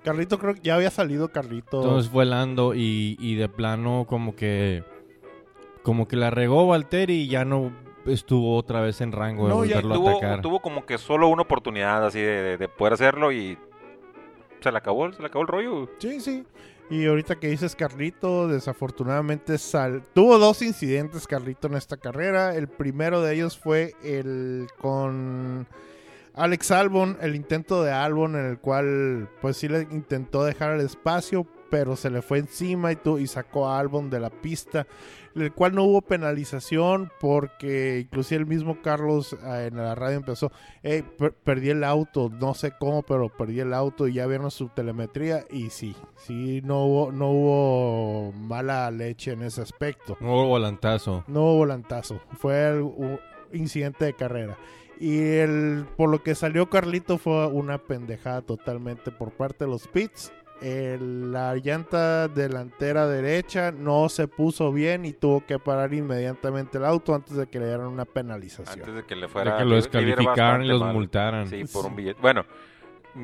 [0.04, 1.82] Carlito creo que ya había salido Carlito.
[1.82, 4.84] Entonces fue Lando y, y de plano como que
[5.82, 7.72] como que la regó Valtteri y ya no
[8.06, 10.42] estuvo otra vez en rango de No, ya volverlo a Tuvo, atacar.
[10.42, 13.58] tuvo como que solo una oportunidad así de, de- de poder hacerlo y
[14.62, 15.90] se le acabó, se le acabó el rollo.
[16.00, 16.46] Sí, sí.
[16.90, 20.04] Y ahorita que dices Carlito, desafortunadamente sal...
[20.14, 22.56] tuvo dos incidentes Carlito en esta carrera.
[22.56, 25.66] El primero de ellos fue el con
[26.36, 30.82] Alex Albon, el intento de Albon en el cual pues sí le intentó dejar el
[30.82, 34.88] espacio, pero se le fue encima y, tu- y sacó a Albon de la pista,
[35.36, 40.52] el cual no hubo penalización porque inclusive el mismo Carlos eh, en la radio empezó,
[40.82, 44.50] "Ey, per- perdí el auto, no sé cómo, pero perdí el auto y ya vieron
[44.50, 50.18] su telemetría y sí, sí, no hubo, no hubo mala leche en ese aspecto.
[50.20, 51.24] No hubo volantazo.
[51.28, 53.20] No hubo volantazo, fue el- un
[53.52, 54.58] incidente de carrera.
[55.04, 59.86] Y el por lo que salió Carlito fue una pendejada totalmente por parte de los
[59.90, 60.32] pits.
[60.62, 66.86] El- la llanta delantera derecha no se puso bien y tuvo que parar inmediatamente el
[66.86, 68.80] auto antes de que le dieran una penalización.
[68.80, 70.94] Antes de que le De fuera que lo descalificaran y los mal.
[70.94, 71.48] multaran.
[71.50, 72.22] Sí, por un billete.
[72.22, 72.46] Bueno,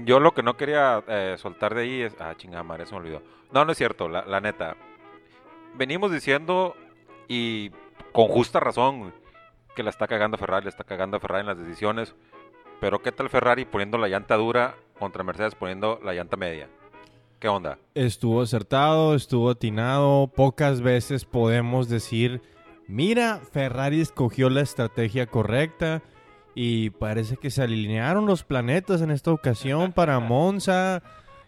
[0.04, 2.14] yo lo que no quería eh, soltar de ahí es.
[2.20, 3.22] Ah, chingada madre, se me olvidó.
[3.54, 4.76] No, no es cierto, la, la neta.
[5.78, 6.76] Venimos diciendo,
[7.30, 7.70] y
[8.12, 9.12] con justa razón, güey,
[9.80, 12.14] que la está cagando Ferrari, la está cagando Ferrari en las decisiones.
[12.82, 16.68] Pero ¿qué tal Ferrari poniendo la llanta dura contra Mercedes poniendo la llanta media?
[17.40, 17.78] ¿Qué onda?
[17.96, 20.34] Estuvo acertado, estuvo atinado.
[20.36, 22.42] Pocas veces podemos decir,
[22.88, 26.02] mira, Ferrari escogió la estrategia correcta
[26.56, 31.04] y parece que se alinearon los planetas en esta ocasión para Monza.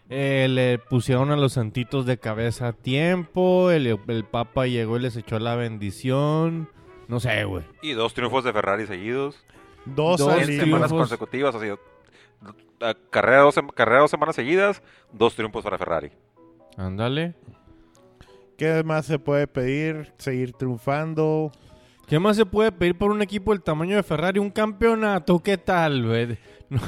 [0.08, 3.70] Eh, le pusieron a los santitos de cabeza a tiempo.
[3.70, 6.70] El, el Papa llegó y les echó la bendición.
[7.12, 7.62] No sé, güey.
[7.82, 9.36] Y dos triunfos de Ferrari seguidos.
[9.84, 11.66] Dos, Dos En semanas consecutivas, así.
[11.66, 16.10] eh, Carrera dos, carrera dos semanas seguidas, dos triunfos para Ferrari.
[16.78, 17.34] Ándale.
[18.56, 20.14] ¿Qué más se puede pedir?
[20.16, 21.52] Seguir triunfando.
[22.06, 24.38] ¿Qué más se puede pedir por un equipo del tamaño de Ferrari?
[24.38, 26.38] Un campeonato, ¿qué tal, güey?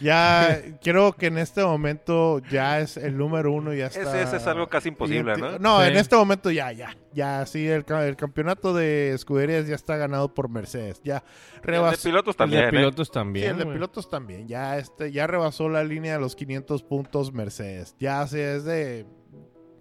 [0.00, 4.00] Ya creo que en este momento ya es el número uno, ya está.
[4.00, 5.58] Ese, ese es algo casi imposible, ¿no?
[5.58, 5.88] No, Sí.
[5.88, 6.96] en este momento ya, ya.
[7.12, 11.00] Ya, sí, el, el campeonato de escuderías ya está ganado por Mercedes.
[11.04, 11.22] Ya
[11.56, 12.02] El de rebasó.
[12.08, 12.70] pilotos El también, de ¿eh?
[12.70, 13.50] pilotos Sí, también.
[13.50, 14.48] el de pilotos también.
[14.48, 17.94] Ya, este, ya rebasó la línea de los 500 puntos Mercedes.
[17.98, 19.06] Ya sí, es de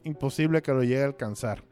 [0.03, 1.63] imposible que lo llegue a alcanzar.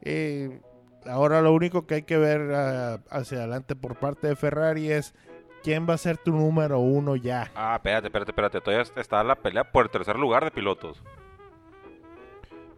[0.00, 0.60] Eh,
[1.06, 5.14] ahora lo único que hay que ver ah, hacia adelante por parte de Ferrari es
[5.62, 7.50] quién va a ser tu número uno ya.
[7.54, 8.60] Ah, espérate, espérate, espérate.
[8.60, 11.02] Todavía está la pelea por el tercer lugar de pilotos.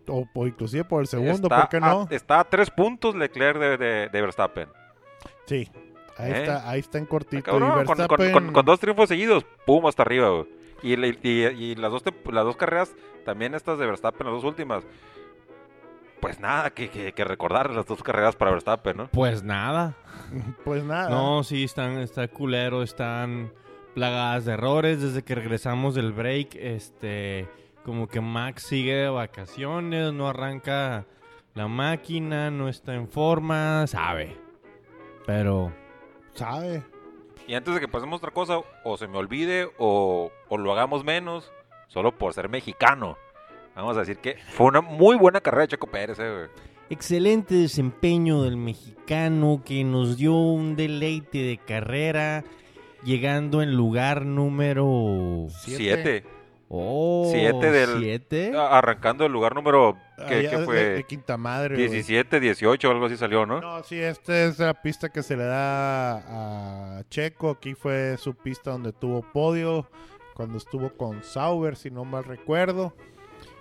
[0.06, 2.06] O, o inclusive por el segundo, está ¿por qué no?
[2.10, 4.68] A, está a tres puntos Leclerc de, de- de Verstappen.
[5.46, 5.70] Sí,
[6.18, 6.40] ahí ¿Eh?
[6.42, 7.42] está, ahí está en Ah, cortito.
[7.42, 10.46] cabrón, y con, con- Verstappen, con- con dos triunfos seguidos, pum, hasta arriba, güey.
[10.82, 10.94] Y,
[11.26, 12.94] y- y las, dos, las dos carreras,
[13.24, 14.84] también estas de Verstappen, las dos últimas.
[16.24, 19.08] Pues nada, que, que, que recordar las dos carreras para Verstappen, ¿no?
[19.08, 19.94] Pues nada.
[20.64, 21.10] pues nada.
[21.10, 23.52] No, sí, están, está culero, están
[23.92, 25.02] plagadas de errores.
[25.02, 27.46] Desde que regresamos del break, este,
[27.84, 31.04] como que Max sigue de vacaciones, no arranca
[31.52, 34.34] la máquina, no está en forma, sabe.
[35.26, 35.74] Pero,
[36.32, 36.84] Sabe.
[37.46, 40.72] Y antes de que pasemos a otra cosa, o se me olvide, o, o lo
[40.72, 41.52] hagamos menos,
[41.88, 43.18] solo por ser mexicano.
[43.74, 46.48] Vamos a decir que fue una muy buena carrera de Checo Pérez, eh, güey.
[46.90, 52.44] excelente desempeño del mexicano que nos dio un deleite de carrera,
[53.04, 55.76] llegando en lugar número Siete.
[55.76, 56.24] Siete.
[56.76, 58.52] Oh, Siete del- ¿Siete?
[58.56, 59.96] A- Arrancando el lugar número
[60.28, 61.74] que, Allá que de- fue de, quinta madre.
[61.76, 61.88] güey.
[61.88, 63.60] 17, 18 o algo así salió, ¿no?
[63.60, 67.50] No, sí, esta es la pista que se le da a Checo.
[67.50, 69.88] Aquí fue su pista donde tuvo podio,
[70.34, 72.94] cuando estuvo con Sauber, si no mal recuerdo.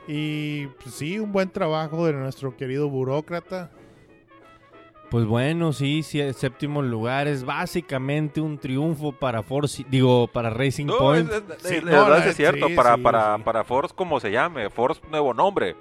[0.07, 3.71] Y pues, sí, un buen trabajo de nuestro querido burócrata.
[5.09, 10.49] Pues bueno, sí, sí, el séptimo lugar es básicamente un triunfo para Force, digo, para
[10.49, 11.29] Racing No, Point.
[11.31, 13.43] es, es- Sí, es- no, la verdad es cierto, sí, para, sí, para, sí.
[13.43, 15.75] para Force como se llame, Force nuevo nombre,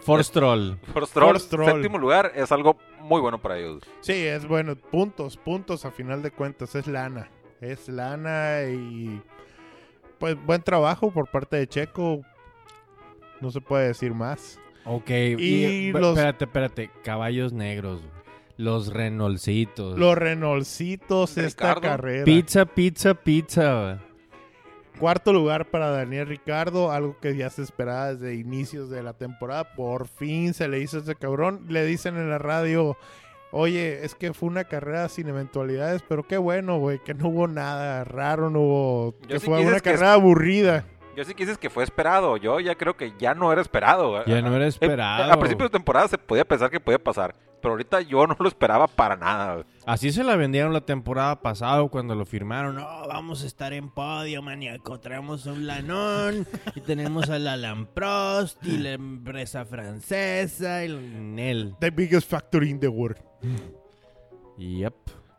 [0.00, 0.74] Force Troll.
[0.92, 1.66] Force Troll, Force Troll.
[1.72, 3.80] séptimo lugar, es algo muy bueno para ellos.
[4.00, 7.30] Sí, es bueno, puntos, puntos a final de cuentas, es lana.
[7.60, 9.22] Es lana y
[10.18, 12.22] pues buen trabajo por parte de Checo.
[13.40, 14.58] No se puede decir más.
[14.84, 18.00] Ok, Y y, los- espérate, espérate, caballos negros,
[18.56, 19.98] los Renaultcitos.
[19.98, 22.24] Los Renolcitos esta carrera.
[22.24, 23.98] Pizza, pizza, pizza.
[24.98, 29.74] Cuarto lugar para Daniel Ricardo, algo que ya se esperaba desde inicios de la temporada.
[29.74, 31.64] Por fin se le hizo a ese cabrón.
[31.68, 32.96] Le dicen en la radio,
[33.50, 37.48] oye, es que fue una carrera sin eventualidades, pero qué bueno, güey, que no hubo
[37.48, 39.14] nada raro, no hubo...
[39.22, 40.84] Yo que sí fue una que es- carrera aburrida.
[41.16, 44.24] Yo sí quise que fue esperado, yo ya creo que ya no era esperado.
[44.24, 45.32] Ya no era Eh, esperado.
[45.32, 48.48] A principio de temporada se podía pensar que podía pasar, pero ahorita yo no lo
[48.48, 49.64] esperaba para nada.
[49.86, 52.76] Así se la vendieron la temporada pasada cuando lo firmaron.
[52.76, 54.98] No, vamos a estar en podio, maníaco.
[54.98, 61.76] Traemos un lanón y tenemos al Alan Prost y la empresa francesa y el Nel.
[61.80, 63.18] The biggest factory in the world.
[64.58, 64.94] Yep.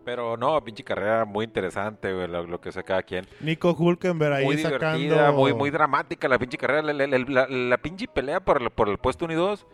[0.06, 3.26] Pero no, pinche carrera muy interesante, güey, lo, lo que sea cada quien.
[3.42, 4.98] Nico Hulkenberg ahí muy sacando...
[5.00, 6.84] divertida, muy, muy dramática la pinche carrera.
[6.84, 9.66] La, la- la- la- la pinche pelea por el, por el puesto 1 y 2.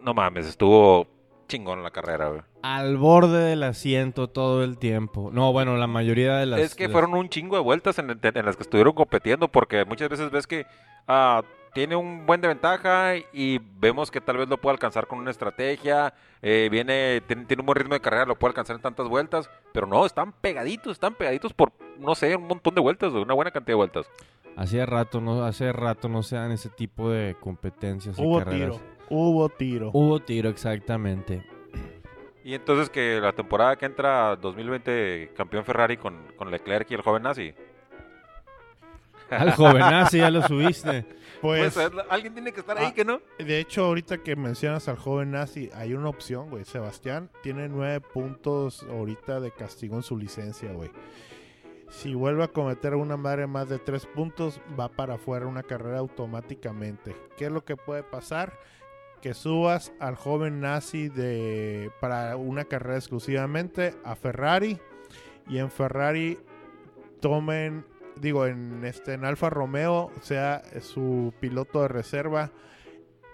[0.00, 1.06] No mames, estuvo
[1.48, 2.42] chingón la carrera, güey.
[2.62, 5.30] Al borde del asiento todo el tiempo.
[5.32, 6.60] No, bueno, la mayoría de las...
[6.60, 10.08] es que fueron un chingo de vueltas en, en las que estuvieron compitiendo, porque muchas
[10.08, 10.64] veces ves que
[11.08, 11.42] ah,
[11.76, 15.30] tiene un buen de ventaja y vemos que tal vez lo puede alcanzar con una
[15.30, 19.06] estrategia, eh, viene, tiene, tiene un buen ritmo de carrera, lo puede alcanzar en tantas
[19.08, 23.34] vueltas, pero no, están pegaditos, están pegaditos por, no sé, un montón de vueltas, una
[23.34, 24.06] buena cantidad de vueltas.
[24.56, 28.78] Hace rato, no, hace rato no se dan ese tipo de competencias y Hubo carreras.
[28.78, 29.90] tiro, hubo tiro.
[29.92, 31.44] Hubo tiro, exactamente.
[32.42, 37.02] Y entonces que la temporada que entra 2020 campeón Ferrari con, con Leclerc y el
[37.02, 37.52] joven nazi.
[39.28, 41.04] Al jovenazo ya lo subiste.
[41.40, 41.76] Pues,
[42.08, 43.20] alguien tiene que estar ahí, ah, que no?
[43.38, 46.64] de hecho, ahorita que mencionas al joven nazi, hay una opción, güey.
[46.64, 50.90] Sebastián tiene nueve puntos ahorita de castigo en su licencia, güey.
[51.88, 55.98] Si vuelve a cometer una madre más de tres puntos, va para afuera una carrera
[55.98, 57.14] automáticamente.
[57.36, 58.58] ¿Qué es lo que puede pasar?
[59.22, 64.78] Que subas al joven nazi de para una carrera exclusivamente a Ferrari
[65.48, 66.38] y en Ferrari
[67.20, 67.84] tomen
[68.20, 72.50] digo en este en Alfa Romeo sea su piloto de reserva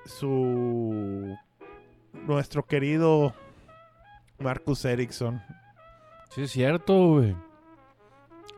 [0.04, 1.36] su
[2.26, 3.34] nuestro querido
[4.38, 5.40] Marcus Ericsson
[6.30, 7.36] Sí, es cierto, güey.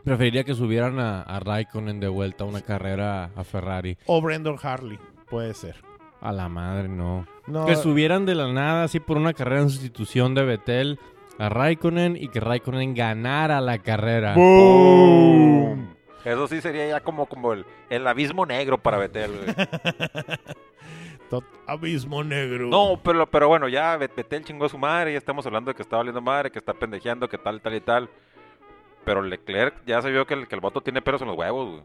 [0.05, 3.97] Preferiría que subieran a, a Raikkonen de vuelta a una carrera a Ferrari.
[4.05, 4.97] o Brendan Harley
[5.29, 5.75] puede ser
[6.21, 7.27] A la madre, no.
[7.47, 10.99] no Que subieran de la nada así por una carrera en sustitución de Betel
[11.37, 14.35] a Raikkonen y que Raikkonen ganara la carrera.
[14.35, 15.94] ¡Boom!
[16.25, 19.55] Eso sí sería ya como, como el, el abismo negro para Betel, güey.
[21.67, 25.45] Abismo negro No, pero, pero bueno, ya Bet- Betel chingó a su madre, ya estamos
[25.45, 28.09] hablando de que está valiendo madre, que está pendejeando, que tal, tal y tal.
[29.03, 31.69] Pero Leclerc ya se vio que el, que el vato tiene pelos en los huevos,
[31.71, 31.83] güey.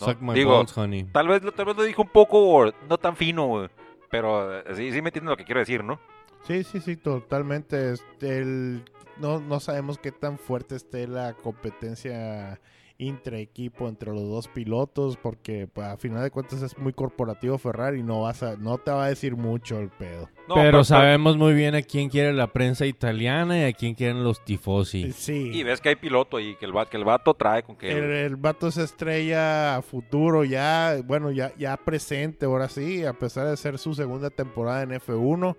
[0.00, 1.04] No, Suck my digo, balls, honey.
[1.04, 3.68] Tal vez, lo- tal vez lo dijo un poco no tan fino, güey.
[4.10, 6.00] Pero eh, sí, sí me entienden lo que quiero decir, ¿no?
[6.46, 7.92] Sí, sí, sí, totalmente.
[7.92, 8.84] Este, el-
[9.18, 12.58] no, no sabemos qué tan fuerte esté la competencia
[13.00, 18.02] intraequipo entre los dos pilotos, porque pues, a final de cuentas es muy corporativo Ferrari,
[18.02, 20.28] no vas a, no te va a decir mucho el pedo.
[20.48, 24.22] No, pero, sabemos muy bien a quién quiere la prensa italiana y a quién quieren
[24.22, 25.12] los tifosi.
[25.12, 25.50] Sí.
[25.52, 27.90] Y ves que hay piloto y que el, que el vato trae con que...
[27.90, 33.12] El, el vato es estrella a futuro, ya, bueno, ya, ya presente, ahora sí, a
[33.12, 35.56] pesar de ser su segunda temporada en F1,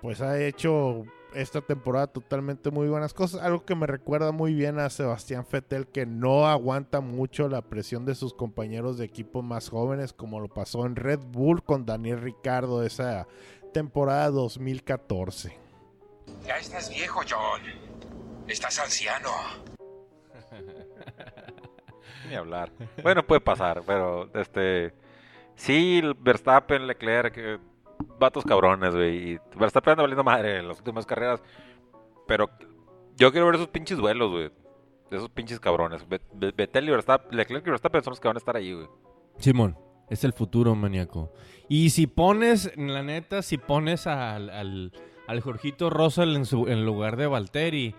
[0.00, 3.42] pues ha hecho esta temporada totalmente muy buenas cosas.
[3.42, 8.04] Algo que me recuerda muy bien a Sebastián Vettel, que no aguanta mucho la presión
[8.04, 12.20] de sus compañeros de equipo más jóvenes, como lo pasó en Red Bull con Daniel
[12.20, 13.26] Ricardo esa
[13.72, 15.56] temporada 2014.
[16.46, 17.62] Ya estás viejo, John.
[18.48, 19.30] Estás anciano.
[22.28, 22.70] Ni hablar.
[23.02, 24.94] Bueno, puede pasar, pero este.
[25.56, 27.58] Sí, Verstappen, Leclerc, eh,
[28.18, 29.32] vatos cabrones, güey.
[29.34, 31.42] Y Verstappen anda valiendo madre en las últimas carreras.
[32.26, 32.48] Pero
[33.16, 34.50] yo quiero ver esos pinches duelos, güey.
[35.10, 36.08] de esos pinches cabrones.
[36.08, 38.72] Ve- Ve- Vettel y Verstappen, Leclerc y Verstappen son los que van a estar ahí,
[38.72, 38.88] güey.
[39.38, 39.76] Simón,
[40.08, 41.32] es el futuro maníaco.
[41.68, 44.92] Y si pones, la neta, si pones al, al,
[45.28, 47.94] al Jorgito Russell en, su, en lugar de Valtteri,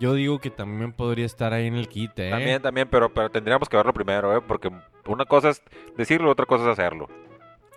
[0.00, 2.30] yo digo que también podría estar ahí en el quite, ¿eh?
[2.30, 4.40] También, también, pero, pero tendríamos que verlo primero, ¿eh?
[4.46, 4.70] Porque
[5.06, 5.62] una cosa es
[5.96, 7.08] decirlo, otra cosa es hacerlo.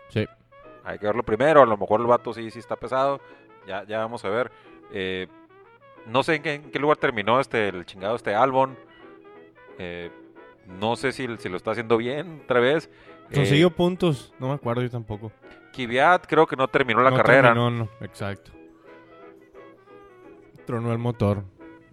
[0.10, 0.26] Sí.
[0.84, 3.20] Hay que verlo primero, a lo mejor el vato sí, sí está pesado.
[3.68, 4.52] Ya, ya vamos a ver.
[4.92, 5.28] Eh,
[6.08, 8.76] no sé en qué, en qué lugar terminó este, el chingado este Albon.
[9.78, 10.12] Eh,
[10.68, 12.90] no sé si, si lo está haciendo bien otra vez.
[13.30, 15.32] Eh, Consiguió puntos, no me acuerdo yo tampoco.
[15.74, 17.50] Kvyat creo que no terminó la No carrera.
[17.50, 18.52] terminó, no, exacto.
[20.66, 21.44] Tronó el motor.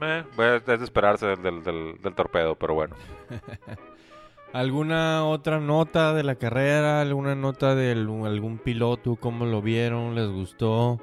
[0.00, 2.94] Eh, pues, es de esperarse del, del- del- del torpedo, pero bueno.
[4.52, 7.00] ¿Alguna otra nota de la carrera?
[7.00, 9.16] ¿Alguna nota de algún, piloto?
[9.16, 10.14] ¿Cómo lo vieron?
[10.14, 11.00] ¿Les gustó?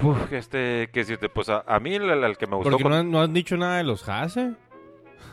[0.00, 2.88] Uf, este, que si te, pues a, a mí el, el que me gustó Porque
[2.88, 4.54] no, no han dicho nada de los Haase.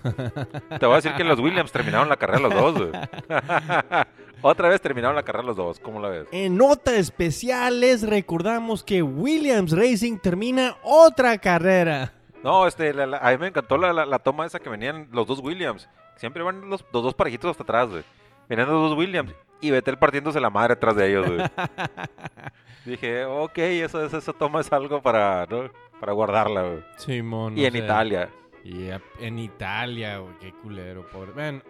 [0.79, 2.73] Te voy a decir que los Williams terminaron la carrera los dos.
[2.77, 2.91] güey.
[4.41, 5.79] Otra vez terminaron la carrera los dos.
[5.79, 6.27] ¿Cómo la ves?
[6.31, 12.13] En nota especial les recordamos que Williams Racing termina otra carrera.
[12.45, 15.25] No, este, la- la- a mí me encantó la, la- toma esa que venían los
[15.25, 15.89] dos Williams.
[16.15, 18.03] Siempre van los, los dos parejitos hasta atrás, güey.
[18.47, 21.39] Venían los dos Williams y Vettel partiéndose la madre atrás de ellos, güey.
[22.85, 25.71] Dije, ok, eso, eso, esa toma es algo para, ¿no?
[25.99, 26.83] para guardarla, güey.
[26.97, 27.57] Simón.
[27.57, 27.79] Y no en sé.
[27.79, 28.29] Italia.
[28.63, 31.31] Y en Italia, güey, qué culero, pobre.
[31.31, 31.63] Ven.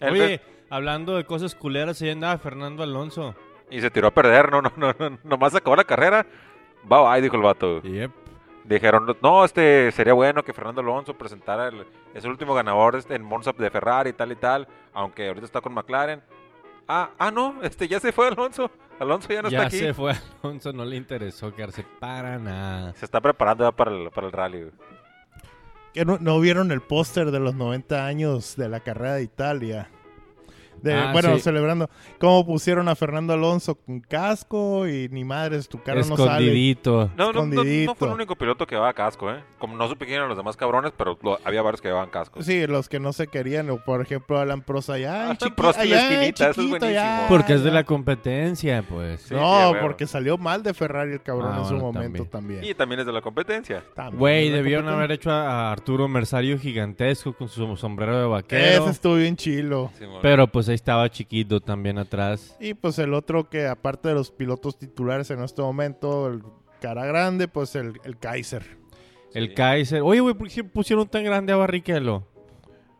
[0.00, 3.34] Oye, hablando de cosas culeras, ahí andaba Fernando Alonso.
[3.70, 6.24] Y se tiró a perder, no, no, no, no, nomás acabó la carrera.
[6.84, 7.82] Bye bye, dijo el vato.
[7.82, 8.10] Yep.
[8.64, 13.14] Dijeron, no, este, sería bueno que Fernando Alonso presentara, el, es el último ganador este,
[13.14, 16.22] en Monza de Ferrari y tal y tal, aunque ahorita está con McLaren.
[16.86, 18.70] Ah, ah, no, este, ya se fue Alonso.
[18.98, 19.78] Alonso ya no ya está aquí.
[19.78, 22.92] se fue Alonso, no le interesó quedarse para nada.
[22.94, 24.70] Se está preparando ya para el, para el rally.
[25.94, 29.88] ¿Que no, no vieron el póster de los 90 años de la carrera de Italia?
[30.82, 31.40] De, Ah, bueno, sí.
[31.42, 31.88] celebrando
[32.18, 36.22] cómo pusieron a Fernando Alonso con casco y ni madres, tu cara no sale.
[36.46, 37.10] Escondidito.
[37.16, 39.42] No, no, no, no fue el único piloto que llevaba casco, ¿eh?
[39.58, 42.42] Como no supe quién eran los demás cabrones, pero lo- había varios que llevaban casco.
[42.42, 45.80] Sí, los que no se querían, o por ejemplo Alan Prost allá, Alan chiqui- Prost
[45.80, 47.00] en la allá, esquinita, eso es chiquito, buenísimo.
[47.06, 49.22] allá, Porque es de la competencia, pues.
[49.22, 52.60] Sí, no, porque salió mal de Ferrari el cabrón Ah, en su bueno, momento también.
[52.60, 52.64] también.
[52.64, 53.82] Y también es de la competencia.
[53.94, 58.82] También Güey, debieron haber hecho a a Arturo Mersario gigantesco con su sombrero de vaquero.
[58.84, 59.90] Ese estuvo bien chilo.
[59.98, 60.04] Sí.
[60.22, 62.56] Pero pues ahí estaba chiquito también atrás.
[62.60, 66.42] Y pues el otro que aparte de los pilotos titulares en este momento, el
[66.80, 68.64] cara grande, pues el, el Kaiser.
[69.34, 69.54] El Sí.
[69.54, 70.02] Kaiser.
[70.02, 72.26] Oye, güey, ¿por qué pusieron tan grande a Barrichello?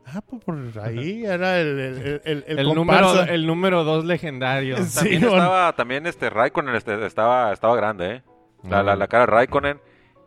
[0.06, 4.76] Ah, pues por ahí era el, el, el, el, número, el número dos legendario.
[4.84, 4.94] Sí.
[4.96, 8.22] También estaba, también este Raikkonen este, estaba, estaba grande, ¿eh?
[8.64, 9.80] La, la, la cara de Raikkonen.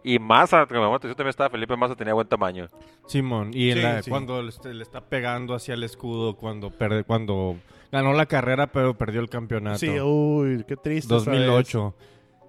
[0.04, 2.68] Y Massa, que me llamó también estaba Felipe Massa, tenía buen tamaño.
[3.08, 4.10] Simón, y en Sí, la- sí.
[4.10, 7.56] cuando le, le está pegando hacia el escudo, cuando perde, cuando
[7.92, 9.78] ganó la carrera pero perdió el campeonato.
[9.80, 11.16] Sí, uy, qué triste.
[11.16, 11.96] esa 2008.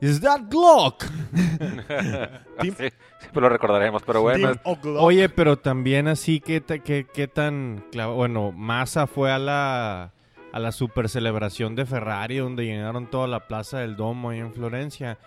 [0.01, 1.05] Is that Glock?
[2.59, 2.89] Team- Sí,
[3.21, 4.53] siempre lo recordaremos, pero bueno.
[4.99, 7.85] Oye, pero también así, ¿qué, qué, qué tan...
[8.15, 10.13] Bueno, Massa fue a la,
[10.53, 14.53] a la super celebración de Ferrari, donde llenaron toda la plaza del Domo ahí en
[14.53, 15.19] Florencia.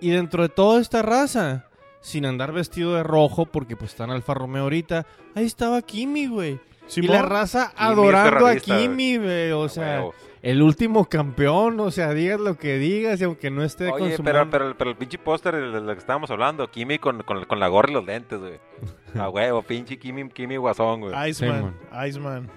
[0.00, 1.66] Y dentro de toda esta raza,
[2.00, 6.26] sin andar vestido de rojo, porque pues está en Alfa Romeo ahorita, ahí estaba Kimi,
[6.26, 6.60] güey.
[6.96, 9.52] Y la raza adorando a Kimi, güey.
[9.52, 10.14] O sea, Huevo.
[10.40, 14.16] el último campeón, o sea, digas lo que digas y aunque no esté con Oye,
[14.16, 17.60] su pero, pero, pero el pinche póster del que estábamos hablando, Kimi con, con, con
[17.60, 18.58] la gorra y los lentes, güey.
[19.18, 21.30] A huevo, pinche Kimi, Kimi guasón, güey.
[21.30, 21.74] Iceman,
[22.06, 22.48] Iceman.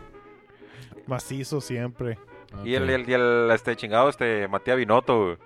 [1.08, 2.18] Macizo siempre.
[2.64, 5.38] Y el, el, y el, este chingado, este Matías Binotto, güey.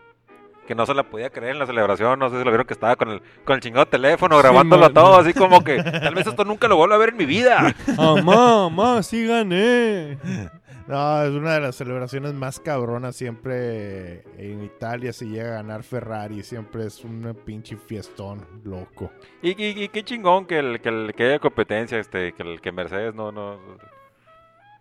[0.68, 2.74] Que no se la podía creer en la celebración, no sé si lo vieron que
[2.74, 4.94] estaba con el, con el chingado teléfono, Sí, grabándolo man.
[4.94, 7.76] todo, así como que tal vez esto nunca lo vuelva a ver en mi vida.
[7.96, 10.18] ¡Mamá, mamá, sí gané!
[10.88, 15.82] No, es una de las celebraciones más cabronas siempre en Italia si llega a ganar
[15.82, 16.44] Ferrari.
[16.44, 19.12] Siempre es un pinche fiestón loco.
[19.42, 22.62] Y, y, y qué chingón que, el, que, el, que haya competencia, este, que, el,
[22.62, 23.58] que Mercedes no, no.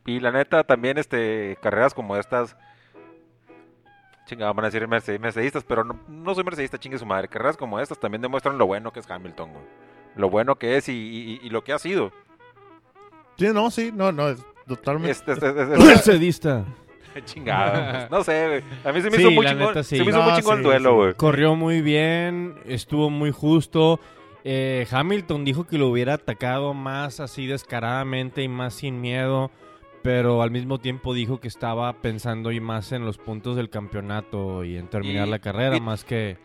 [0.04, 2.54] Y la neta, también este, carreras como estas.
[4.26, 7.28] Chingada, van a decir merce- mercedistas, pero no, no soy mercedista, chingue su madre.
[7.28, 9.64] Carreras como estas también demuestran lo bueno que es Hamilton, güey.
[10.16, 12.10] Lo bueno que es y, y- y lo que ha sido.
[13.36, 15.10] Sí, no, sí, no, no, es totalmente.
[15.10, 16.64] Este, este, este- este- Mercedista.
[17.26, 18.62] chingado, pues, no sé, güey.
[18.84, 19.68] A mí se me Sí, hizo muy la chingón.
[19.68, 19.96] neta, sí.
[19.98, 20.96] Se me hizo No, muy chingón sí, el duelo, sí.
[20.96, 21.14] güey.
[21.14, 24.00] Corrió muy bien, estuvo muy justo.
[24.42, 29.50] Eh, Hamilton dijo que lo hubiera atacado más así descaradamente y más sin miedo,
[30.04, 34.62] pero al mismo tiempo dijo que estaba pensando y más en los puntos del campeonato
[34.62, 36.36] y en terminar Y- la carrera, y- más que...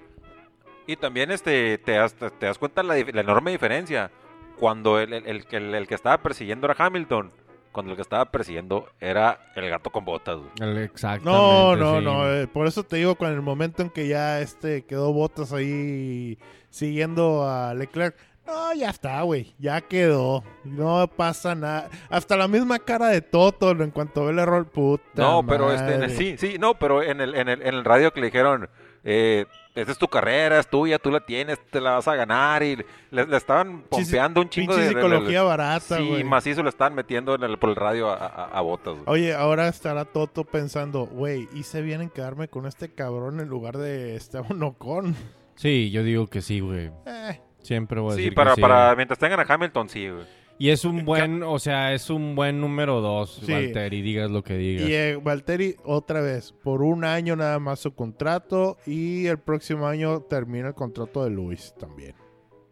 [0.88, 4.10] Y también este, te, das, te das cuenta la, la enorme diferencia.
[4.58, 7.32] cuando el, el- el que- el- el que estaba persiguiendo era Hamilton,
[7.74, 10.38] cuando el que estaba persiguiendo era el gato con botas.
[10.62, 11.30] Exactamente.
[11.30, 12.06] No, no, sí.
[12.06, 12.32] no.
[12.34, 16.38] eh, por eso te digo, con el momento en que ya este quedó Botas ahí
[16.70, 18.16] siguiendo a Leclerc.
[18.50, 19.54] No, ya está, güey.
[19.60, 20.44] Ya quedó.
[20.64, 21.90] No pasa nada.
[22.10, 25.04] Hasta la misma cara de Toto en cuanto ve el error, puta.
[25.16, 27.86] No, pero este, en el- sí, sí, no, pero en el, en el, en el
[27.86, 28.70] radio que le dijeron,
[29.04, 29.46] eh,
[29.76, 32.76] esta es tu carrera, es tuya, tú la tienes, te la vas a ganar y
[33.12, 36.24] le, le estaban pompeando un chingo de, de- de- psicología barata, Sí, güey.
[36.24, 38.96] macizo le estaban metiendo en el, por el radio a, a, a botas.
[38.96, 39.04] güey.
[39.08, 43.78] Oye, ahora estará Toto pensando, güey, hice bien en quedarme con este cabrón en lugar
[43.78, 45.16] de Esteban Ocon.
[45.56, 46.92] Sí, yo digo que sí, güey.
[47.06, 47.40] Eh,
[47.70, 48.62] Siempre voy a Sí, decir para, que sí.
[48.62, 50.26] para mientras tengan a Hamilton, sí, güey.
[50.58, 53.52] Y es un buen, o sea, es un buen número dos, Sí.
[53.54, 54.90] Valtteri, digas lo que digas.
[54.90, 59.86] Y eh, Valtteri, otra vez, por un año nada más su contrato y el próximo
[59.88, 62.16] año termina el contrato de Luis también.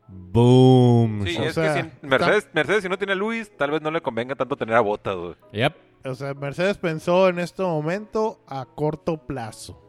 [0.07, 1.25] Boom.
[1.27, 3.81] Sí, O es sea, que si Mercedes, Mercedes, si no tiene a Luis, tal vez
[3.83, 5.35] no le convenga tanto tener a botas, güey.
[5.53, 5.75] Yep.
[6.05, 9.79] O sea, Mercedes pensó en este momento a corto plazo.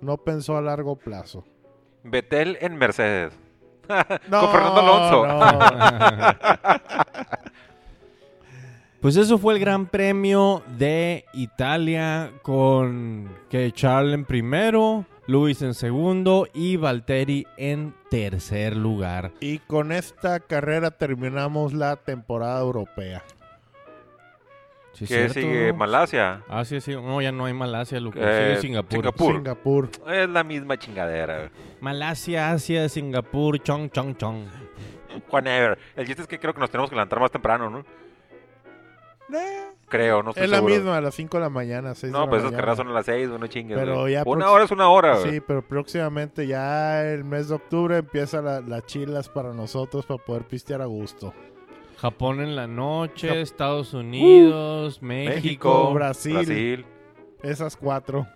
[0.00, 1.44] No pensó a largo plazo.
[2.04, 3.38] Betel en Mercedes.
[4.28, 5.26] No, Con Fernando Alonso.
[5.26, 5.40] no.
[9.00, 15.72] Pues eso fue el Gran Premio de Italia con que Charles en primero, Luis en
[15.72, 19.32] segundo y Valtteri en tercer lugar.
[19.40, 23.22] Y con esta carrera terminamos la temporada europea.
[25.00, 25.78] Sí, que cierto, sigue ¿no?
[25.78, 26.42] Malasia.
[26.48, 26.92] Ah, sí, sí.
[26.94, 28.22] No, ya no hay Malasia, Lucas.
[28.24, 28.92] Eh, Sigue Singapur.
[28.98, 29.34] Singapur.
[29.34, 29.90] Singapur.
[30.12, 31.50] Es la misma chingadera.
[31.80, 34.44] Malasia, Asia, Singapur, chong, chong, chong.
[35.30, 35.78] Whatever.
[35.96, 37.84] El chiste es que creo que nos tenemos que levantar más temprano, ¿no?
[39.32, 40.74] Eh, Creo, no estoy es la seguro.
[40.74, 42.88] misma, a las 5 de la mañana, 6 de No, la pues esas carreras son
[42.88, 43.76] a las 6, no chingues.
[43.78, 45.30] Pero ya Una hora es una hora, güey.
[45.32, 50.22] Sí, pero próximamente ya el mes de octubre empieza la- las chilas para nosotros para
[50.22, 51.32] poder pistear a gusto.
[52.00, 55.34] Japón en la noche, Jap- Estados Unidos, México.
[55.34, 56.34] México, Brasil.
[56.34, 56.86] Brasil.
[57.42, 58.26] Esas cuatro,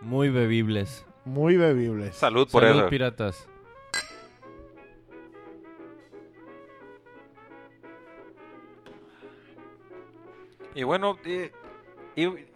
[0.00, 1.06] Muy bebibles.
[1.24, 2.14] muy bebibles.
[2.14, 2.88] Salud por Salud, eso.
[2.90, 3.48] piratas.
[10.74, 11.52] Y bueno, eh,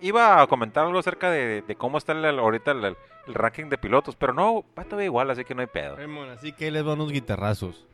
[0.00, 3.78] iba a comentar algo acerca de, de cómo está el- ahorita el, el ranking de
[3.78, 5.96] pilotos, pero no, va todavía igual, así que no hay pedo.
[6.32, 7.86] Así que ahí les van unos guitarrazos.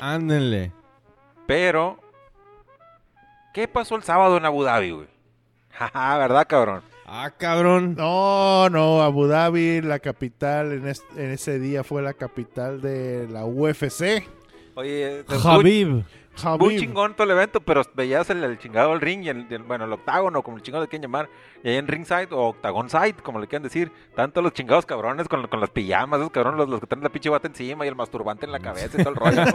[0.00, 0.72] Ándenle.
[1.48, 1.98] Pero,
[3.54, 5.06] ¿qué pasó el sábado en Abu Dhabi, güey?
[5.70, 6.82] Jaja, ¿verdad, cabrón?
[7.06, 7.94] Ah, cabrón.
[7.96, 13.26] No, no, Abu Dhabi, la capital, en, es- en ese día fue la capital de
[13.30, 14.28] la UFC.
[14.74, 15.38] Oye, estuvo-
[16.58, 19.84] Muy chingón todo el evento, pero veías el, el chingado del ring y el, bueno,
[19.86, 21.28] el octágono, como el chingado le quieren llamar,
[21.62, 25.28] y ahí en ringside o octagon side, como le quieran decir, tanto los chingados cabrones
[25.28, 27.88] con, con las pijamas, esos cabrones, los, los que traen la pinche bata encima y
[27.88, 29.42] el masturbante en la cabeza y todo el rollo.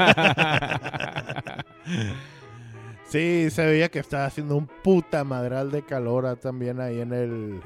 [3.05, 7.61] Sí, se veía que estaba haciendo un puta madral de calor también ahí en el...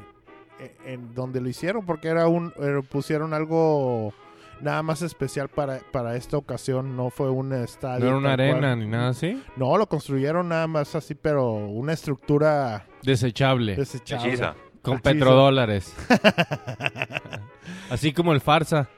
[0.60, 2.52] en- En donde lo hicieron, porque era un...
[2.58, 4.14] eh, pusieron algo
[4.62, 8.00] nada más especial para, para esta ocasión, no fue un estadio.
[8.06, 8.40] No era una cual.
[8.42, 9.42] arena ni nada así.
[9.56, 13.76] No, lo construyeron nada más así, pero una estructura Desechable.
[13.76, 14.30] desechable.
[14.30, 14.56] Hechiza.
[14.82, 15.94] con petrodólares.
[17.90, 18.90] así como el farsa.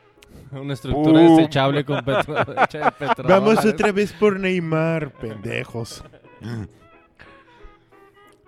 [0.51, 1.37] Una estructura Boom.
[1.37, 3.27] desechable con petro hecha de petrodólares.
[3.55, 6.03] Vamos otra vez por Neymar, pendejos.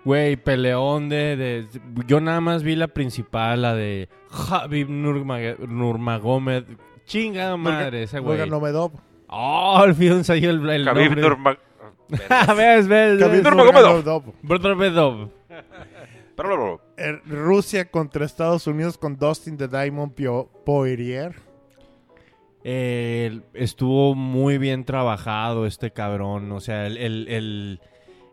[0.04, 1.68] Güey, peleón de, de-
[2.08, 6.76] Yo nada más vi la principal, la de Javib Nurma- Nurmagomedov.
[7.06, 8.38] Chingada madre, ese güey.
[8.38, 8.92] Nurmagomedov.
[9.28, 11.22] Oh, al fin salió el, el Khabib nombre.
[11.22, 11.58] Nurma-
[12.56, 13.42] ves, ves, Khabib.
[13.44, 14.24] Nurmagomedov.
[14.42, 15.30] Nurmagomedov.
[16.36, 21.34] Pero, Eh, Rusia contra Estados Unidos con Dustin the Diamond Pio- Poirier.
[22.64, 26.52] Eh, estuvo muy bien trabajado este cabrón.
[26.52, 27.80] O sea, el, el- el-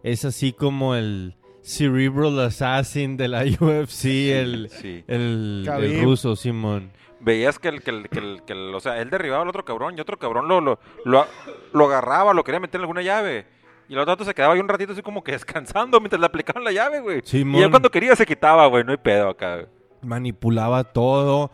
[0.03, 5.03] es así como el Cerebral Assassin de la UFC, el, sí.
[5.07, 6.91] el, el ruso, Simón.
[7.21, 9.65] Veías que el, que el, que el, que el- o sea, él derribaba al otro
[9.65, 11.25] cabrón y otro cabrón lo, lo, lo,
[11.73, 13.45] lo agarraba, lo quería meter en alguna llave.
[13.89, 16.63] Y el otro se quedaba ahí un ratito así como que descansando mientras le aplicaban
[16.63, 17.21] la llave, güey.
[17.25, 17.59] Simón.
[17.59, 19.55] Y ya cuando quería se quitaba, güey, no hay pedo acá.
[19.55, 19.67] güey.
[20.01, 21.51] manipulaba todo.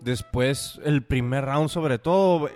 [0.00, 2.50] Después, el primer round, sobre todo,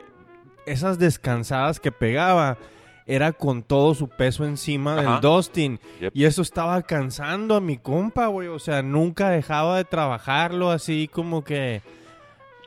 [0.67, 2.59] esas descansadas que pegaba,
[3.07, 5.13] era con todo su peso encima Ajá.
[5.13, 5.81] del Dustin.
[6.01, 6.13] Yep.
[6.15, 8.49] Y eso estaba cansando a mi compa, güey.
[8.49, 11.81] O sea, nunca dejaba de trabajarlo así como que.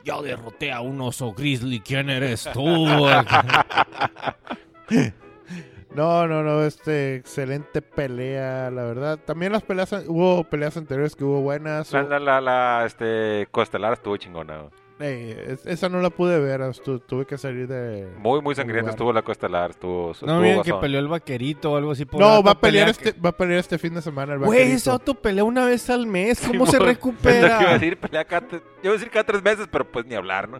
[0.04, 2.86] Yo derroté a un oso grizzly, ¿quién eres tú?
[5.94, 9.18] No, no, no, este excelente pelea, la verdad.
[9.18, 11.92] También las peleas, hubo peleas anteriores que hubo buenas.
[11.92, 14.70] La, la, la, la, este, Costelar estuvo chingona.
[15.04, 18.08] Es- esa no la pude ver, estu- tuve que salir de...
[18.18, 19.70] Muy, muy sangrienta estuvo la costelar.
[19.70, 22.04] Estuvo, No estuvo miren que peleó el vaquerito o algo así.
[22.04, 24.38] por No, va a pelear pelea este, va a pelear este fin de semana el
[24.40, 24.76] que- Güey, vaquerito.
[24.76, 26.40] ese auto pelea una vez al mes.
[26.40, 27.72] ¿Cómo Simón, se lo que iba a recupera?
[27.74, 30.58] decir, pelea cada, yo iba a decir cada tres meses, pero pues ni hablar, ¿no?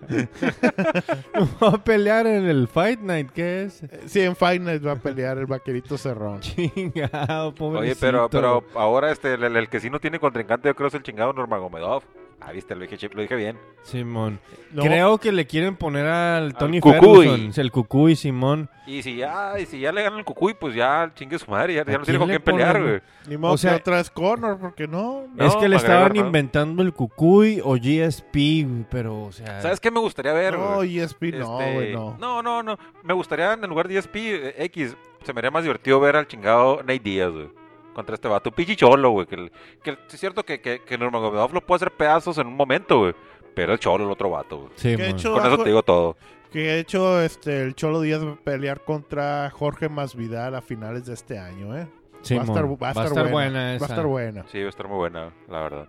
[1.62, 3.30] Va a pelear en el Fight Night.
[3.32, 3.82] ¿Qué es?
[4.06, 6.40] Sí, en Fight Night va a pelear el vaquerito cerrón.
[6.40, 7.80] Chingado, pobrecito.
[7.80, 10.94] Oye, pero, pero ahora este, el, el que sí no tiene contrincante, yo creo es
[10.94, 12.02] el chingado Nurmagomedov.
[12.44, 13.56] Ah, viste, lo dije, chip, lo dije bien.
[13.84, 14.40] Simón.
[14.72, 17.26] No, Creo que le quieren poner al Tony Cucuy.
[17.28, 17.52] Ferguson.
[17.56, 18.68] El Cucuy, Simón.
[18.86, 21.74] Y si ya, y si ya le ganan el cucuy, pues ya chingue su madre,
[21.74, 23.00] ya, ya ¿A no tiene con quién pelear, güey.
[23.28, 25.28] Ni modo o sea- que otra vez Conor, porque no.
[25.34, 26.20] No, es que le McGregor, estaban no.
[26.26, 28.34] inventando el Cucuy o GSP,
[28.64, 29.60] güey, pero, o sea...
[29.62, 30.98] ¿Sabes qué me gustaría ver, No, güey?
[30.98, 32.16] ESP no, Este, güey, no.
[32.18, 32.76] no, no, no.
[33.04, 36.26] Me gustaría en lugar de ESP eh, X, se me haría más divertido ver al
[36.26, 37.48] chingado Nate Díaz, güey.
[37.94, 39.26] Contra este vato, pinche cholo, güey.
[39.26, 42.46] Que, el- que el- es cierto que, que, que Nurmagomedov lo puede hacer pedazos en
[42.46, 43.14] un momento, güey.
[43.54, 44.70] Pero el cholo, el otro vato, güey.
[44.76, 45.04] Sí, Con
[45.46, 46.16] eso te digo todo.
[46.50, 51.04] que de hecho este, el Cholo Díaz va a pelear contra Jorge Masvidal a finales
[51.06, 51.86] de este año, ¿eh?
[52.22, 52.78] Sí, va, a estar, mon.
[52.82, 53.60] va a estar buena.
[53.64, 54.44] Va a estar buena.
[54.48, 55.88] Sí, va a estar muy buena, la verdad.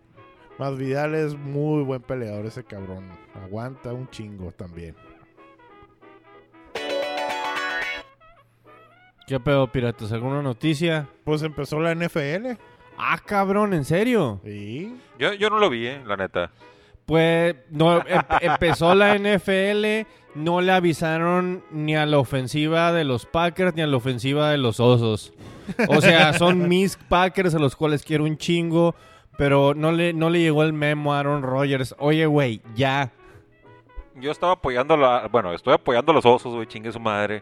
[0.58, 3.08] Masvidal es muy buen peleador ese cabrón.
[3.44, 4.96] Aguanta un chingo también.
[9.28, 10.12] ¿Qué pedo, piratas?
[10.12, 11.08] ¿Alguna noticia?
[11.24, 12.58] Pues empezó la NFL.
[12.98, 14.42] Ah, cabrón, ¿en serio?
[14.44, 14.96] Sí.
[15.18, 16.52] Yo, yo no lo vi, eh, la neta.
[17.06, 20.06] Pues no, em- empezó la NFL,
[20.36, 24.58] no le avisaron ni a la ofensiva de los Packers ni a la ofensiva de
[24.58, 25.34] los Osos.
[25.90, 28.96] O sea, son mis Packers a los cuales quiero un chingo,
[29.38, 31.96] pero no le, no le llegó el memo a Aaron Rodgers.
[31.98, 33.12] Oye, güey, ya.
[34.16, 35.28] Yo estaba apoyando la...
[35.32, 37.42] Bueno, estoy apoyando a los osos, güey, chingue su madre.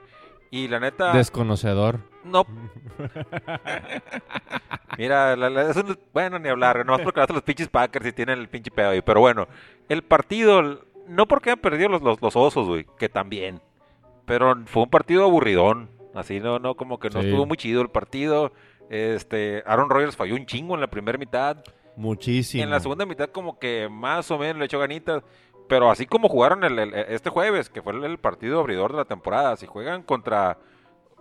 [0.52, 1.14] Y la neta...
[1.14, 2.00] Desconocedor.
[2.26, 2.46] No.
[4.98, 8.40] Mira, la- la- es un- bueno, ni hablar, no porque los pinches Packers y tienen
[8.40, 9.02] el pinche pedo ahí.
[9.02, 9.48] Pero bueno,
[9.90, 13.62] el partido, no porque han perdido los, los, los osos, güey, que también.
[14.26, 15.90] Pero fue un partido aburridón.
[16.14, 17.28] Así, no, no, como que no Sí.
[17.30, 18.52] estuvo muy chido el partido.
[18.90, 21.58] Este, Aaron Rodgers falló un chingo en la primera mitad.
[21.96, 22.64] Muchísimo.
[22.64, 25.24] En la segunda mitad como que más o menos le echó ganitas.
[25.72, 28.98] Pero así como jugaron el, el- este jueves, que fue el, el partido abridor de
[28.98, 30.58] la temporada, si juegan contra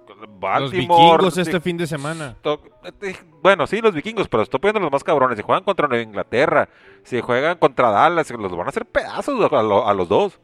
[0.08, 1.12] Los Baltimore...
[1.12, 2.36] vikingos si- este fin de semana.
[2.42, 2.60] to-
[3.00, 5.36] eh, Bueno, sí, los vikingos, pero estoy poniendo los más cabrones.
[5.38, 6.68] Si juegan contra Nueva Inglaterra,
[7.04, 10.40] si juegan contra Dallas, los van a hacer pedazos a, lo- a los dos.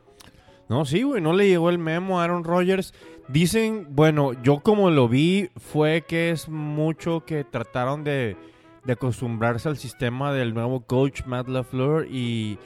[0.68, 2.94] No, sí, güey, no le llegó el memo a Aaron Rodgers.
[3.28, 8.36] Dicen, bueno, yo como lo vi, fue que es mucho que trataron de,
[8.84, 12.58] de acostumbrarse al sistema del nuevo coach Matt LaFleur y,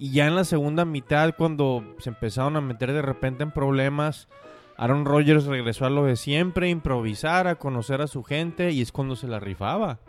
[0.00, 4.28] y ya en la segunda mitad, cuando se empezaron a meter de repente en problemas,
[4.76, 8.80] Aaron Rodgers regresó a lo de siempre, a improvisar, a conocer a su gente y
[8.80, 10.00] es cuando se la rifaba.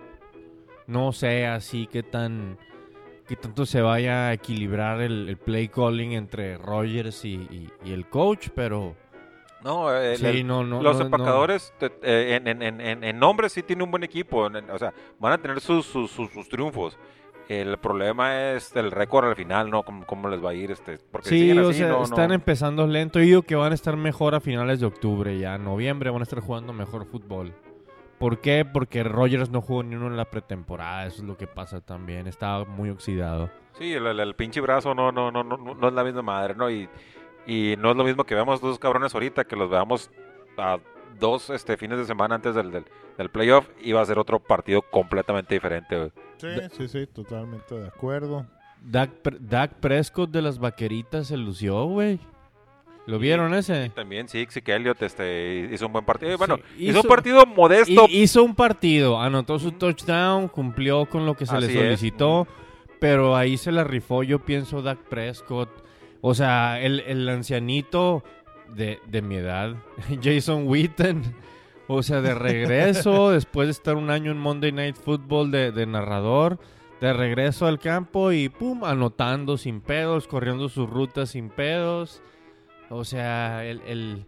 [0.87, 2.57] No sé así que tan
[3.27, 7.93] que tanto se vaya a equilibrar el, el play calling entre Rodgers y, y- y
[7.93, 8.95] el coach, pero
[9.63, 13.19] No, el- sí, el- no, no, los no, empacadores eh, en, en, en, en- en
[13.19, 14.39] nombres sí tienen un buen equipo.
[14.49, 16.97] o sea, van a tener sus, sus, sus- sus triunfos.
[17.49, 19.83] El problema es el récord al final, ¿no?
[19.83, 20.71] ¿Cómo, cómo les va a ir?
[20.71, 23.19] este Porque Sí, siguen o sea, no- están no- empezando lento.
[23.19, 26.23] Yo digo que van a estar mejor a finales de octubre, ya noviembre van a
[26.23, 27.53] estar jugando mejor fútbol.
[28.19, 28.63] ¿Por qué?
[28.63, 32.27] Porque Rodgers no jugó ni uno en la pretemporada, eso es lo que pasa también,
[32.27, 33.49] estaba muy oxidado.
[33.77, 36.55] Sí, el, el- el pinche brazo no, no, no, no, no es la misma madre,
[36.55, 36.69] ¿no?
[36.69, 36.87] Y,
[37.47, 40.11] y no es lo mismo que veamos dos cabrones ahorita, que los veamos
[40.57, 40.77] a
[41.19, 42.85] dos este, fines de semana antes del, del,
[43.17, 46.11] del playoff, va a ser otro partido completamente diferente, güey.
[46.37, 46.47] Sí,
[46.77, 48.45] sí, sí, totalmente de acuerdo.
[48.83, 52.19] Dak, Pre- Dak Prescott de las vaqueritas se lució, güey.
[53.07, 53.89] ¿Lo vieron ese?
[53.95, 56.37] También sí, sí que Elliot este, hizo un buen partido.
[56.37, 58.05] Bueno, Sí, hizo, hizo- un partido modesto.
[58.07, 61.73] Hi- hizo un partido, anotó su touchdown, cumplió con lo que se le es.
[61.73, 62.47] solicitó,
[62.99, 65.69] pero ahí se la rifó, yo pienso, Dak Prescott.
[66.21, 68.23] O sea, el, el ancianito
[68.75, 69.75] de, de mi edad,
[70.21, 71.23] Jason Witten,
[71.87, 75.85] o sea, de regreso, después de estar un año en Monday Night Football de, de
[75.85, 76.59] narrador,
[77.01, 82.21] de regreso al campo y pum, anotando sin pedos, corriendo sus rutas sin pedos.
[82.89, 84.25] O sea, el, el,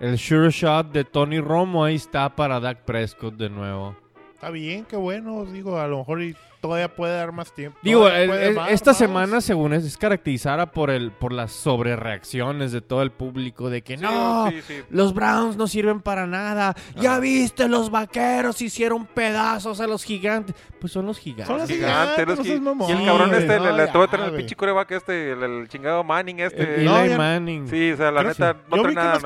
[0.00, 3.96] el sure shot de Tony Romo ahí está para Dak Prescott de nuevo.
[4.40, 5.44] Está bien, qué bueno.
[5.44, 7.78] Digo, a lo mejor y todavía puede dar más tiempo.
[7.82, 12.80] Digo, el- el- esta semana, según es, es caracterizada por el por las sobrereacciones de
[12.80, 14.74] todo el público de que Sí, no, sí, sí.
[14.88, 16.74] los Browns no sirven para nada.
[16.98, 20.54] Ya viste, los vaqueros hicieron pedazos a los gigantes.
[20.80, 21.46] Pues son los gigantes.
[21.46, 24.36] Son los Gigante, gigantes, los gi- y el cabrón este, No, le, tuvo traer el
[24.36, 26.76] pinche coreback este, el, el chingado Manning este.
[26.76, 27.68] Eli No, ya- Manning.
[27.68, 29.18] Sí, o sea, la Creo neta, no trae nada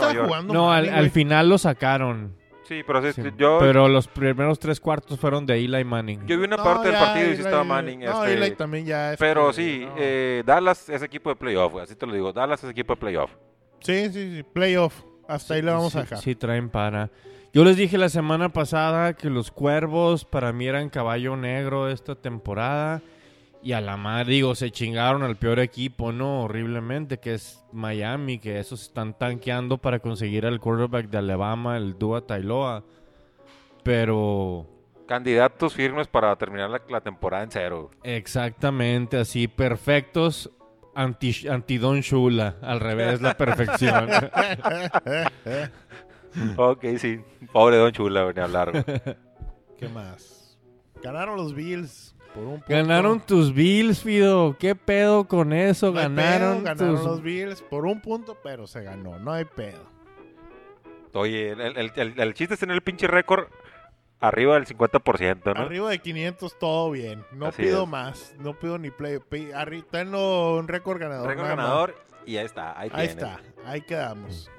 [0.43, 2.43] no al, al final lo sacaron.
[2.65, 3.31] Sí, pero sí, Sí.
[3.37, 6.27] yo, Pero los primeros tres cuartos fueron de Eli Manning.
[6.27, 8.01] yo vi una No, parte del partido y sí estaba Manning.
[8.01, 9.13] No, este, Eli también ya.
[9.13, 9.95] este, pero sí, no.
[9.99, 12.33] eh, Dallas es equipo de playoff, así te lo digo.
[12.33, 13.31] Dallas es equipo de playoff.
[13.81, 14.43] Sí, sí, sí.
[14.43, 15.03] Playoff.
[15.29, 16.19] Hasta ahí le vamos sí, a dejar.
[16.19, 17.11] Sí, traen para.
[17.53, 22.15] Yo les dije la semana pasada que los cuervos para mí eran caballo negro esta
[22.15, 23.01] temporada.
[23.65, 26.43] Y a la madre, digo, se chingaron al peor equipo, ¿no?
[26.43, 31.99] Horriblemente, que es Miami, que esos están tanqueando para conseguir al quarterback de Alabama, el
[31.99, 32.85] Dua Tailoa.
[33.83, 34.67] Pero
[35.09, 37.91] Candidatos firmes para terminar la, la temporada en cero.
[38.03, 40.51] exactamente así, perfectos.
[40.95, 44.09] Anti, anti Don Shula, al revés, la perfección.
[46.57, 47.21] ok, sí.
[47.53, 48.71] Pobre Don Chula, ni hablar.
[48.71, 48.85] güey.
[49.79, 50.57] ¿Qué más?
[51.03, 52.67] Ganaron los Bills por un punto.
[52.69, 54.57] Ganaron tus Bills, Fido.
[54.59, 55.87] ¿Qué pedo con eso?
[55.87, 59.19] No ganaron pedo, ganaron tus los Bills por un punto, pero se ganó.
[59.19, 59.85] No hay pedo.
[61.13, 63.47] Oye, el, el- el- el chiste es tener el pinche récord
[64.21, 65.61] arriba del 50%, ¿no?
[65.63, 67.25] Arriba de 500 todo bien.
[67.33, 67.89] No Así pido es.
[67.89, 68.35] más.
[68.39, 69.19] No pido ni play.
[69.91, 71.29] Tengo un récord ganador.
[71.29, 71.57] récord más.
[71.57, 71.95] ganador
[72.27, 72.79] y ahí está.
[72.79, 73.39] Ahí, está.
[73.65, 74.51] Ahí quedamos.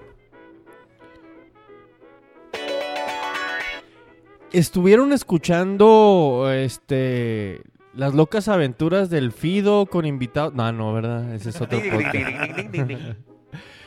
[4.60, 7.62] Estuvieron escuchando este
[7.94, 10.54] las locas aventuras del Fido con invitados.
[10.54, 11.34] No, no, ¿verdad?
[11.34, 13.18] Ese es otro podcast.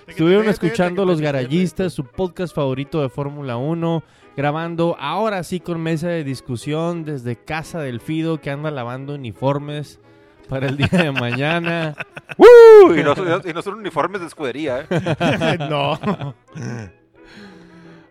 [0.06, 4.02] Estuvieron escuchando Los Garallistas, su podcast favorito de Fórmula 1,
[4.36, 10.00] grabando ahora sí con mesa de discusión desde casa del Fido que anda lavando uniformes
[10.50, 11.94] para el día de mañana.
[12.36, 12.92] ¡Uh!
[12.92, 15.58] Y no, son- y no son uniformes de escudería, ¿eh?
[15.70, 15.98] no.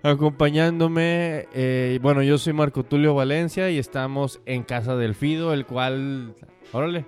[0.04, 5.66] Acompañándome, eh, bueno, yo soy Marco Tulio Valencia y estamos en casa del Fido, el
[5.66, 6.36] cual,
[6.72, 7.06] órale,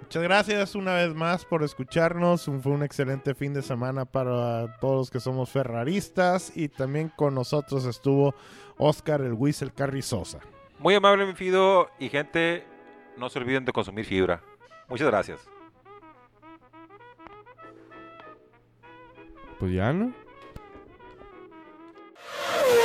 [0.00, 2.46] Muchas gracias una vez más por escucharnos.
[2.46, 6.52] Un- Fue un excelente fin de semana para todos los que somos ferraristas.
[6.56, 8.34] Y también con nosotros estuvo
[8.76, 10.38] Oscar el Whistle Carrizosa.
[10.78, 11.88] Muy amable, mi Fido.
[11.98, 12.64] Y gente,
[13.16, 14.42] no se olviden de consumir fibra.
[14.88, 15.40] Muchas gracias.
[19.58, 20.12] pues ya no.
[22.42, 22.80] Yeah.